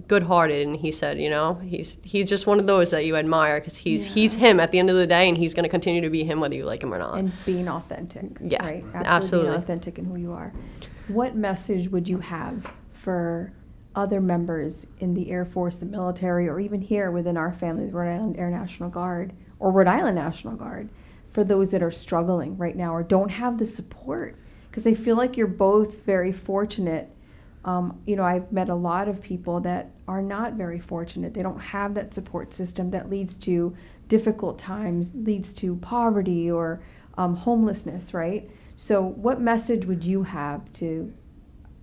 good-hearted 0.07 0.67
and 0.67 0.77
he 0.77 0.93
said 0.93 1.19
you 1.19 1.29
know 1.29 1.55
he's 1.57 1.99
he's 2.05 2.29
just 2.29 2.47
one 2.47 2.61
of 2.61 2.67
those 2.67 2.91
that 2.91 3.05
you 3.05 3.17
admire 3.17 3.59
because 3.59 3.77
he's 3.77 4.07
he's 4.07 4.35
him 4.35 4.61
at 4.61 4.71
the 4.71 4.79
end 4.79 4.89
of 4.89 4.97
the 4.97 5.07
day 5.07 5.29
and 5.29 5.37
he's 5.37 5.53
going 5.53 5.65
to 5.65 5.69
continue 5.69 6.01
to 6.01 6.11
be 6.11 6.23
him 6.23 6.41
whether 6.41 6.55
you 6.55 6.65
like 6.65 6.83
him 6.83 6.95
or 6.95 6.99
not 6.99 7.19
and 7.19 7.33
being 7.45 7.69
authentic. 7.69 8.31
Yeah, 8.41 8.65
right? 8.65 8.85
absolutely. 8.95 9.51
Being 9.51 9.63
authentic 9.63 9.99
in 9.99 10.05
who 10.05 10.17
you 10.17 10.33
are. 10.33 10.53
What 11.09 11.35
message 11.35 11.91
would 11.91 12.09
you 12.09 12.19
have 12.19 12.65
for 12.93 13.53
other 13.95 14.21
members 14.21 14.87
in 14.99 15.15
the 15.15 15.31
Air 15.31 15.45
Force, 15.45 15.77
the 15.77 15.87
military, 15.87 16.49
or 16.49 16.61
even 16.61 16.81
here 16.81 17.11
within 17.11 17.37
our 17.37 17.53
family, 17.53 17.87
the 17.87 17.93
Rhode 17.93 18.15
Island 18.15 18.37
Air 18.39 18.51
National 18.51 18.89
Guard 18.89 19.33
or 19.59 19.73
Rhode 19.73 19.89
Island 19.89 20.17
National 20.17 20.55
Guard, 20.55 20.89
for 21.31 21.45
those 21.45 21.71
that 21.71 21.83
are 21.83 21.91
struggling 21.91 22.57
right 22.57 22.77
now 22.77 22.95
or 22.95 23.03
don't 23.03 23.29
have 23.31 23.59
the 23.59 23.67
support? 23.67 24.37
Because 24.69 24.87
I 24.87 24.95
feel 24.95 25.17
like 25.17 25.37
you're 25.37 25.47
both 25.47 26.05
very 26.05 26.33
fortunate. 26.33 27.11
Um, 27.65 28.01
you 28.07 28.17
know, 28.17 28.25
I've 28.25 28.51
met 28.53 28.69
a 28.69 28.75
lot 28.75 29.09
of 29.09 29.21
people 29.21 29.61
that 29.61 29.91
are 30.09 30.23
not 30.23 30.55
very 30.55 30.79
fortunate. 30.79 31.35
They 31.35 31.43
don't 31.43 31.61
have 31.61 31.95
that 31.95 32.15
support 32.15 32.55
system 32.55 32.91
that 32.91 33.11
leads 33.11 33.35
to 33.39 33.77
difficult 34.09 34.59
times, 34.59 35.11
leads 35.15 35.53
to 35.55 35.77
poverty 35.77 36.51
or 36.51 36.81
um, 37.19 37.37
homelessness, 37.37 38.15
right? 38.15 38.49
So, 38.77 39.03
what 39.03 39.41
message 39.41 39.85
would 39.85 40.05
you 40.05 40.23
have 40.23 40.73
to 40.75 41.13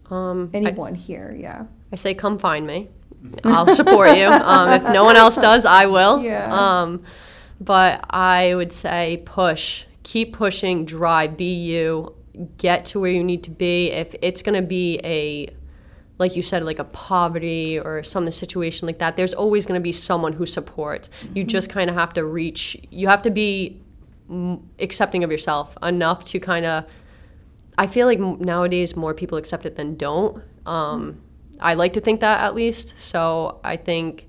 um, 0.10 0.50
I- 0.54 0.58
anyone 0.58 0.96
here? 0.96 1.36
Yeah. 1.38 1.66
I 1.92 1.96
say, 1.96 2.14
come 2.14 2.38
find 2.38 2.68
me. 2.68 2.90
I'll 3.44 3.74
support 3.74 4.16
you. 4.18 4.28
Um, 4.28 4.70
if 4.70 4.84
no 4.84 5.04
one 5.04 5.16
else 5.16 5.36
does, 5.36 5.66
I 5.66 5.86
will. 5.88 6.22
Yeah. 6.22 6.54
Um, 6.54 7.04
but 7.60 8.06
I 8.10 8.54
would 8.56 8.72
say 8.72 9.24
push. 9.26 9.86
Keep 10.04 10.34
pushing. 10.34 10.86
Drive. 10.86 11.38
Be 11.38 11.54
you. 11.56 12.14
Get 12.58 12.86
to 12.88 13.00
where 13.00 13.12
you 13.12 13.24
need 13.24 13.44
to 13.44 13.50
be. 13.50 13.92
If 13.92 14.14
it's 14.22 14.42
going 14.42 14.62
to 14.62 14.68
be 14.68 15.00
a, 15.04 15.48
like 16.20 16.36
you 16.36 16.42
said, 16.44 16.64
like 16.64 16.78
a 16.80 16.84
poverty 16.84 17.80
or 17.80 18.04
some 18.04 18.30
situation 18.32 18.86
like 18.86 19.00
that, 19.00 19.18
there's 19.18 19.34
always 19.34 19.66
going 19.66 19.80
to 19.80 19.84
be 19.84 19.92
someone 19.92 20.34
who 20.34 20.46
supports. 20.46 21.10
You 21.34 21.44
just 21.44 21.70
kind 21.70 21.90
of 21.90 21.96
have 21.96 22.14
to 22.14 22.26
reach. 22.26 22.78
You 22.92 23.08
have 23.08 23.24
to 23.24 23.32
be 23.32 23.82
accepting 24.80 25.24
of 25.24 25.32
yourself 25.32 25.76
enough 25.82 26.24
to 26.26 26.40
kind 26.40 26.66
of 26.66 26.86
I 27.78 27.88
feel 27.88 28.08
like 28.08 28.20
nowadays 28.20 28.96
more 28.96 29.14
people 29.14 29.38
accept 29.38 29.66
it 29.66 29.76
than 29.76 29.96
don't. 29.96 30.44
Um, 30.66 31.22
I 31.60 31.76
like 31.76 31.94
to 31.94 32.02
think 32.02 32.20
that 32.22 32.42
at 32.42 32.56
least. 32.56 32.98
So 32.98 33.60
I 33.64 33.78
think 33.78 34.28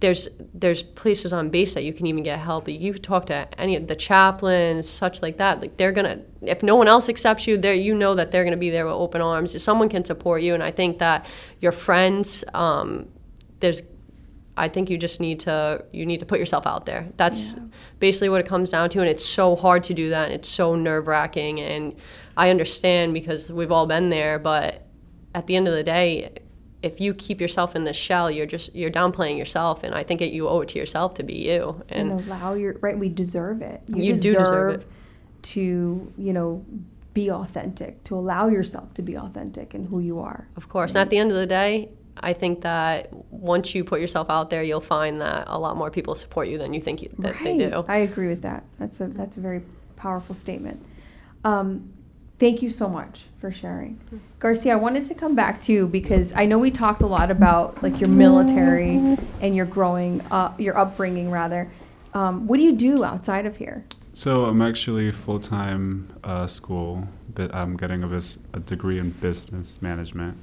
there's 0.00 0.28
there's 0.52 0.82
places 0.82 1.32
on 1.32 1.48
base 1.48 1.74
that 1.74 1.84
you 1.84 1.92
can 1.92 2.06
even 2.06 2.22
get 2.22 2.38
help. 2.38 2.68
You 2.68 2.92
talk 2.94 3.26
to 3.26 3.48
any 3.58 3.76
of 3.76 3.86
the 3.86 3.96
chaplains, 3.96 4.88
such 4.88 5.22
like 5.22 5.38
that. 5.38 5.60
Like 5.60 5.76
they're 5.76 5.92
gonna, 5.92 6.20
if 6.42 6.62
no 6.62 6.76
one 6.76 6.88
else 6.88 7.08
accepts 7.08 7.46
you, 7.46 7.56
there 7.56 7.74
you 7.74 7.94
know 7.94 8.14
that 8.16 8.30
they're 8.30 8.44
gonna 8.44 8.56
be 8.56 8.70
there 8.70 8.84
with 8.84 8.94
open 8.94 9.22
arms. 9.22 9.60
Someone 9.62 9.88
can 9.88 10.04
support 10.04 10.42
you, 10.42 10.54
and 10.54 10.62
I 10.62 10.72
think 10.72 10.98
that 10.98 11.26
your 11.60 11.72
friends, 11.72 12.44
um, 12.52 13.08
there's 13.60 13.82
I 14.56 14.68
think 14.68 14.90
you 14.90 14.98
just 14.98 15.20
need 15.20 15.40
to 15.40 15.84
you 15.92 16.04
need 16.04 16.20
to 16.20 16.26
put 16.26 16.38
yourself 16.38 16.66
out 16.66 16.84
there. 16.84 17.08
That's 17.16 17.56
basically 18.00 18.28
what 18.28 18.40
it 18.40 18.46
comes 18.46 18.70
down 18.70 18.90
to, 18.90 19.00
and 19.00 19.08
it's 19.08 19.24
so 19.24 19.56
hard 19.56 19.84
to 19.84 19.94
do 19.94 20.10
that. 20.10 20.26
And 20.26 20.34
it's 20.34 20.48
so 20.48 20.74
nerve 20.74 21.06
wracking, 21.06 21.60
and 21.60 21.94
I 22.36 22.50
understand 22.50 23.14
because 23.14 23.50
we've 23.52 23.72
all 23.72 23.86
been 23.86 24.08
there. 24.08 24.38
But 24.38 24.86
at 25.34 25.46
the 25.46 25.56
end 25.56 25.68
of 25.68 25.74
the 25.74 25.82
day, 25.82 26.32
if 26.82 27.00
you 27.00 27.14
keep 27.14 27.40
yourself 27.40 27.76
in 27.76 27.84
this 27.84 27.96
shell, 27.96 28.30
you're 28.30 28.46
just 28.46 28.74
you're 28.74 28.90
downplaying 28.90 29.38
yourself, 29.38 29.84
and 29.84 29.94
I 29.94 30.02
think 30.02 30.20
it, 30.20 30.32
you 30.32 30.48
owe 30.48 30.60
it 30.60 30.68
to 30.70 30.78
yourself 30.78 31.14
to 31.14 31.22
be 31.22 31.34
you. 31.34 31.82
and, 31.88 32.10
And, 32.12 32.20
allow 32.22 32.54
your 32.54 32.74
right 32.80 32.98
we 32.98 33.08
deserve 33.08 33.62
it 33.62 33.82
You 33.86 34.16
do 34.16 34.34
deserve 34.34 34.80
it. 34.80 34.86
to 35.42 36.12
you 36.18 36.32
know 36.32 36.64
be 37.14 37.30
authentic 37.30 38.02
to 38.04 38.16
allow 38.16 38.48
yourself 38.48 38.94
to 38.94 39.02
be 39.02 39.18
authentic 39.18 39.74
in 39.74 39.84
who 39.84 40.00
you 40.00 40.18
are 40.18 40.48
of 40.56 40.68
course, 40.68 40.94
and 40.94 41.00
at 41.02 41.10
the 41.10 41.18
end 41.18 41.30
of 41.30 41.36
the 41.36 41.46
day, 41.46 41.88
I 42.16 42.32
think 42.32 42.62
that 42.62 43.12
once 43.30 43.74
you 43.74 43.84
put 43.84 44.00
yourself 44.00 44.28
out 44.30 44.50
there, 44.50 44.62
you'll 44.62 44.80
find 44.80 45.20
that 45.20 45.44
a 45.46 45.58
lot 45.58 45.76
more 45.76 45.90
people 45.90 46.14
support 46.14 46.48
you 46.48 46.58
than 46.58 46.74
you 46.74 46.80
think 46.80 47.02
you, 47.02 47.10
that 47.18 47.36
they 47.44 47.56
do. 47.58 47.84
i 47.88 47.98
agree 47.98 48.28
with 48.28 48.42
that 48.42 48.64
that's 48.78 49.00
a 49.00 49.06
that's 49.06 49.36
a 49.36 49.40
very 49.40 49.62
powerful 49.96 50.34
statement 50.34 50.84
um, 51.44 51.92
thank 52.42 52.60
you 52.60 52.70
so 52.70 52.88
much 52.88 53.20
for 53.40 53.52
sharing 53.52 53.92
garcia 54.40 54.72
i 54.72 54.76
wanted 54.76 55.04
to 55.04 55.14
come 55.14 55.34
back 55.42 55.62
to 55.62 55.72
you 55.72 55.86
because 55.86 56.32
i 56.34 56.44
know 56.44 56.58
we 56.58 56.72
talked 56.72 57.02
a 57.02 57.06
lot 57.06 57.30
about 57.30 57.80
like 57.84 58.00
your 58.00 58.08
military 58.08 58.96
and 59.40 59.54
your 59.54 59.64
growing 59.64 60.20
uh, 60.32 60.52
your 60.58 60.76
upbringing 60.76 61.30
rather 61.30 61.70
um, 62.14 62.46
what 62.48 62.56
do 62.56 62.64
you 62.64 62.72
do 62.74 63.04
outside 63.04 63.46
of 63.46 63.56
here 63.56 63.84
So 64.12 64.44
I'm 64.44 64.60
actually 64.60 65.10
full 65.12 65.38
time 65.40 66.12
uh, 66.24 66.46
school, 66.46 67.06
but 67.34 67.48
I'm 67.54 67.76
getting 67.78 68.02
a, 68.02 68.08
bus- 68.08 68.36
a 68.52 68.60
degree 68.60 68.98
in 68.98 69.08
business 69.28 69.80
management, 69.80 70.36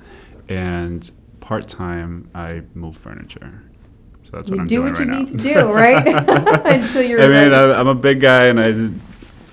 and 0.48 1.02
part 1.40 1.68
time 1.68 2.12
I 2.34 2.64
move 2.74 2.98
furniture. 2.98 3.62
So 4.24 4.30
that's 4.34 4.50
what 4.50 4.60
I'm 4.62 4.68
doing. 4.68 4.68
do 4.68 4.76
doing 4.76 4.86
what 4.94 5.00
right 5.00 5.06
you 5.06 5.12
now. 5.12 5.20
need 5.20 5.28
to 5.28 5.38
do 5.38 5.72
right 5.72 6.08
until 6.76 7.04
you're 7.04 7.22
I 7.22 7.28
mean, 7.28 7.52
like- 7.52 7.78
I'm 7.80 7.88
a 7.88 7.94
big 8.10 8.20
guy, 8.22 8.46
and 8.52 8.60
I 8.60 8.72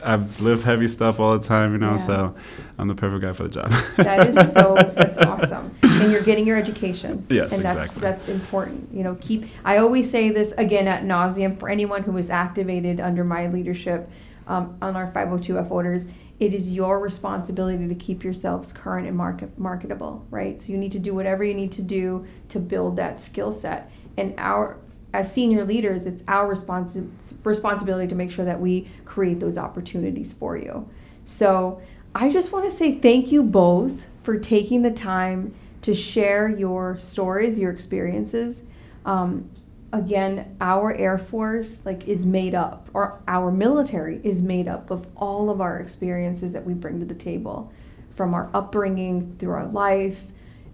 I 0.06 0.16
live 0.40 0.62
heavy 0.62 0.86
stuff 0.86 1.18
all 1.18 1.36
the 1.36 1.44
time, 1.44 1.72
you 1.72 1.78
know. 1.78 1.92
Yeah. 1.92 1.96
So 1.96 2.34
I'm 2.78 2.88
the 2.88 2.94
perfect 2.94 3.22
guy 3.22 3.32
for 3.32 3.42
the 3.42 3.48
job. 3.48 3.70
That 3.96 4.28
is 4.28 4.52
so. 4.52 4.74
That's 4.94 5.18
awesome, 5.18 5.74
and 5.82 6.12
you're 6.12 6.22
getting 6.22 6.46
your 6.46 6.56
education. 6.56 7.26
Yes, 7.28 7.52
and 7.52 7.64
that's 7.64 7.76
exactly. 7.76 8.00
that's 8.00 8.28
important. 8.28 8.88
You 8.92 9.02
know, 9.02 9.16
keep. 9.20 9.46
I 9.64 9.78
always 9.78 10.10
say 10.10 10.30
this 10.30 10.52
again 10.52 10.86
at 10.86 11.02
nauseum 11.02 11.58
for 11.58 11.68
anyone 11.68 12.04
who 12.04 12.16
is 12.18 12.30
activated 12.30 13.00
under 13.00 13.24
my 13.24 13.48
leadership 13.48 14.08
um, 14.46 14.78
on 14.80 14.96
our 14.96 15.10
502f 15.10 15.70
orders. 15.70 16.06
It 16.38 16.52
is 16.52 16.74
your 16.74 17.00
responsibility 17.00 17.88
to 17.88 17.94
keep 17.94 18.22
yourselves 18.22 18.72
current 18.72 19.08
and 19.08 19.16
market, 19.16 19.58
marketable, 19.58 20.26
right? 20.30 20.60
So 20.60 20.70
you 20.70 20.78
need 20.78 20.92
to 20.92 20.98
do 20.98 21.14
whatever 21.14 21.42
you 21.42 21.54
need 21.54 21.72
to 21.72 21.82
do 21.82 22.26
to 22.50 22.58
build 22.58 22.96
that 22.96 23.22
skill 23.22 23.52
set. 23.52 23.90
And 24.18 24.34
our 24.36 24.76
as 25.16 25.32
senior 25.32 25.64
leaders, 25.64 26.06
it's 26.06 26.22
our 26.28 26.54
responsi- 26.54 27.08
responsibility 27.42 28.06
to 28.06 28.14
make 28.14 28.30
sure 28.30 28.44
that 28.44 28.60
we 28.60 28.86
create 29.06 29.40
those 29.40 29.56
opportunities 29.56 30.32
for 30.32 30.58
you. 30.58 30.88
So 31.24 31.80
I 32.14 32.30
just 32.30 32.52
want 32.52 32.70
to 32.70 32.76
say 32.76 32.98
thank 32.98 33.32
you 33.32 33.42
both 33.42 33.92
for 34.22 34.38
taking 34.38 34.82
the 34.82 34.90
time 34.90 35.54
to 35.82 35.94
share 35.94 36.48
your 36.48 36.98
stories, 36.98 37.58
your 37.58 37.70
experiences. 37.70 38.62
Um, 39.06 39.48
again, 39.92 40.56
our 40.60 40.92
Air 40.94 41.16
Force 41.16 41.86
like 41.86 42.06
is 42.06 42.26
made 42.26 42.54
up, 42.54 42.90
or 42.92 43.22
our 43.26 43.50
military 43.50 44.20
is 44.22 44.42
made 44.42 44.68
up 44.68 44.90
of 44.90 45.06
all 45.16 45.48
of 45.48 45.60
our 45.60 45.78
experiences 45.78 46.52
that 46.52 46.66
we 46.66 46.74
bring 46.74 47.00
to 47.00 47.06
the 47.06 47.14
table, 47.14 47.72
from 48.14 48.34
our 48.34 48.50
upbringing 48.52 49.36
through 49.38 49.52
our 49.52 49.66
life, 49.66 50.20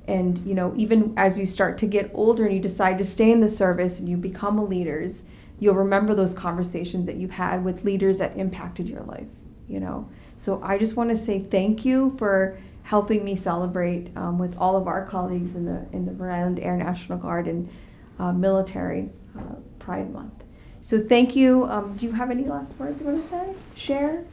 and 0.08 0.38
you 0.38 0.54
know 0.54 0.72
even 0.76 1.14
as 1.16 1.38
you 1.38 1.46
start 1.46 1.78
to 1.78 1.86
get 1.86 2.10
older 2.14 2.44
and 2.44 2.54
you 2.54 2.60
decide 2.60 2.98
to 2.98 3.04
stay 3.04 3.30
in 3.30 3.40
the 3.40 3.50
service 3.50 3.98
and 3.98 4.08
you 4.08 4.16
become 4.16 4.58
a 4.58 4.64
leaders, 4.64 5.22
you'll 5.58 5.74
remember 5.74 6.14
those 6.14 6.34
conversations 6.34 7.06
that 7.06 7.16
you've 7.16 7.30
had 7.30 7.64
with 7.64 7.84
leaders 7.84 8.18
that 8.18 8.36
impacted 8.36 8.88
your 8.88 9.02
life. 9.02 9.28
You 9.68 9.80
know, 9.80 10.08
so 10.36 10.60
I 10.62 10.76
just 10.76 10.96
want 10.96 11.10
to 11.10 11.16
say 11.16 11.40
thank 11.40 11.84
you 11.84 12.14
for 12.18 12.58
helping 12.82 13.24
me 13.24 13.36
celebrate 13.36 14.14
um, 14.16 14.38
with 14.38 14.56
all 14.58 14.76
of 14.76 14.86
our 14.86 15.06
colleagues 15.06 15.54
in 15.54 15.64
the 15.64 15.86
in 15.92 16.04
the 16.04 16.12
Rhode 16.12 16.34
Island 16.34 16.60
Air 16.60 16.76
National 16.76 17.18
Guard 17.18 17.46
and 17.46 17.68
uh, 18.18 18.32
military 18.32 19.10
uh, 19.38 19.54
Pride 19.78 20.12
Month. 20.12 20.44
So 20.80 21.00
thank 21.00 21.36
you. 21.36 21.64
Um, 21.66 21.96
do 21.96 22.06
you 22.06 22.12
have 22.12 22.30
any 22.30 22.44
last 22.44 22.76
words 22.78 23.00
you 23.00 23.06
want 23.06 23.22
to 23.22 23.30
say? 23.30 23.54
Share. 23.76 24.24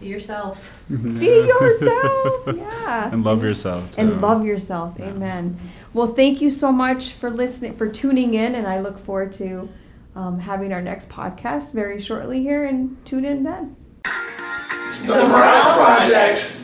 Be 0.00 0.06
yourself. 0.06 0.80
Be 0.88 1.26
yourself. 1.26 2.46
Yeah. 2.56 3.10
and 3.12 3.24
love 3.24 3.42
yourself. 3.42 3.98
And 3.98 4.20
love 4.20 4.44
yourself. 4.44 4.94
Yeah. 4.98 5.06
Amen. 5.06 5.58
Well, 5.92 6.14
thank 6.14 6.40
you 6.40 6.50
so 6.50 6.70
much 6.72 7.12
for 7.12 7.30
listening, 7.30 7.76
for 7.76 7.88
tuning 7.88 8.34
in, 8.34 8.54
and 8.54 8.66
I 8.66 8.80
look 8.80 8.98
forward 8.98 9.32
to 9.34 9.68
um, 10.14 10.38
having 10.38 10.72
our 10.72 10.82
next 10.82 11.08
podcast 11.08 11.72
very 11.72 12.00
shortly 12.00 12.40
here. 12.42 12.64
And 12.64 12.96
tune 13.04 13.24
in 13.24 13.42
then. 13.42 13.76
The 15.06 15.14
Morale 15.14 15.74
Project. 15.96 16.57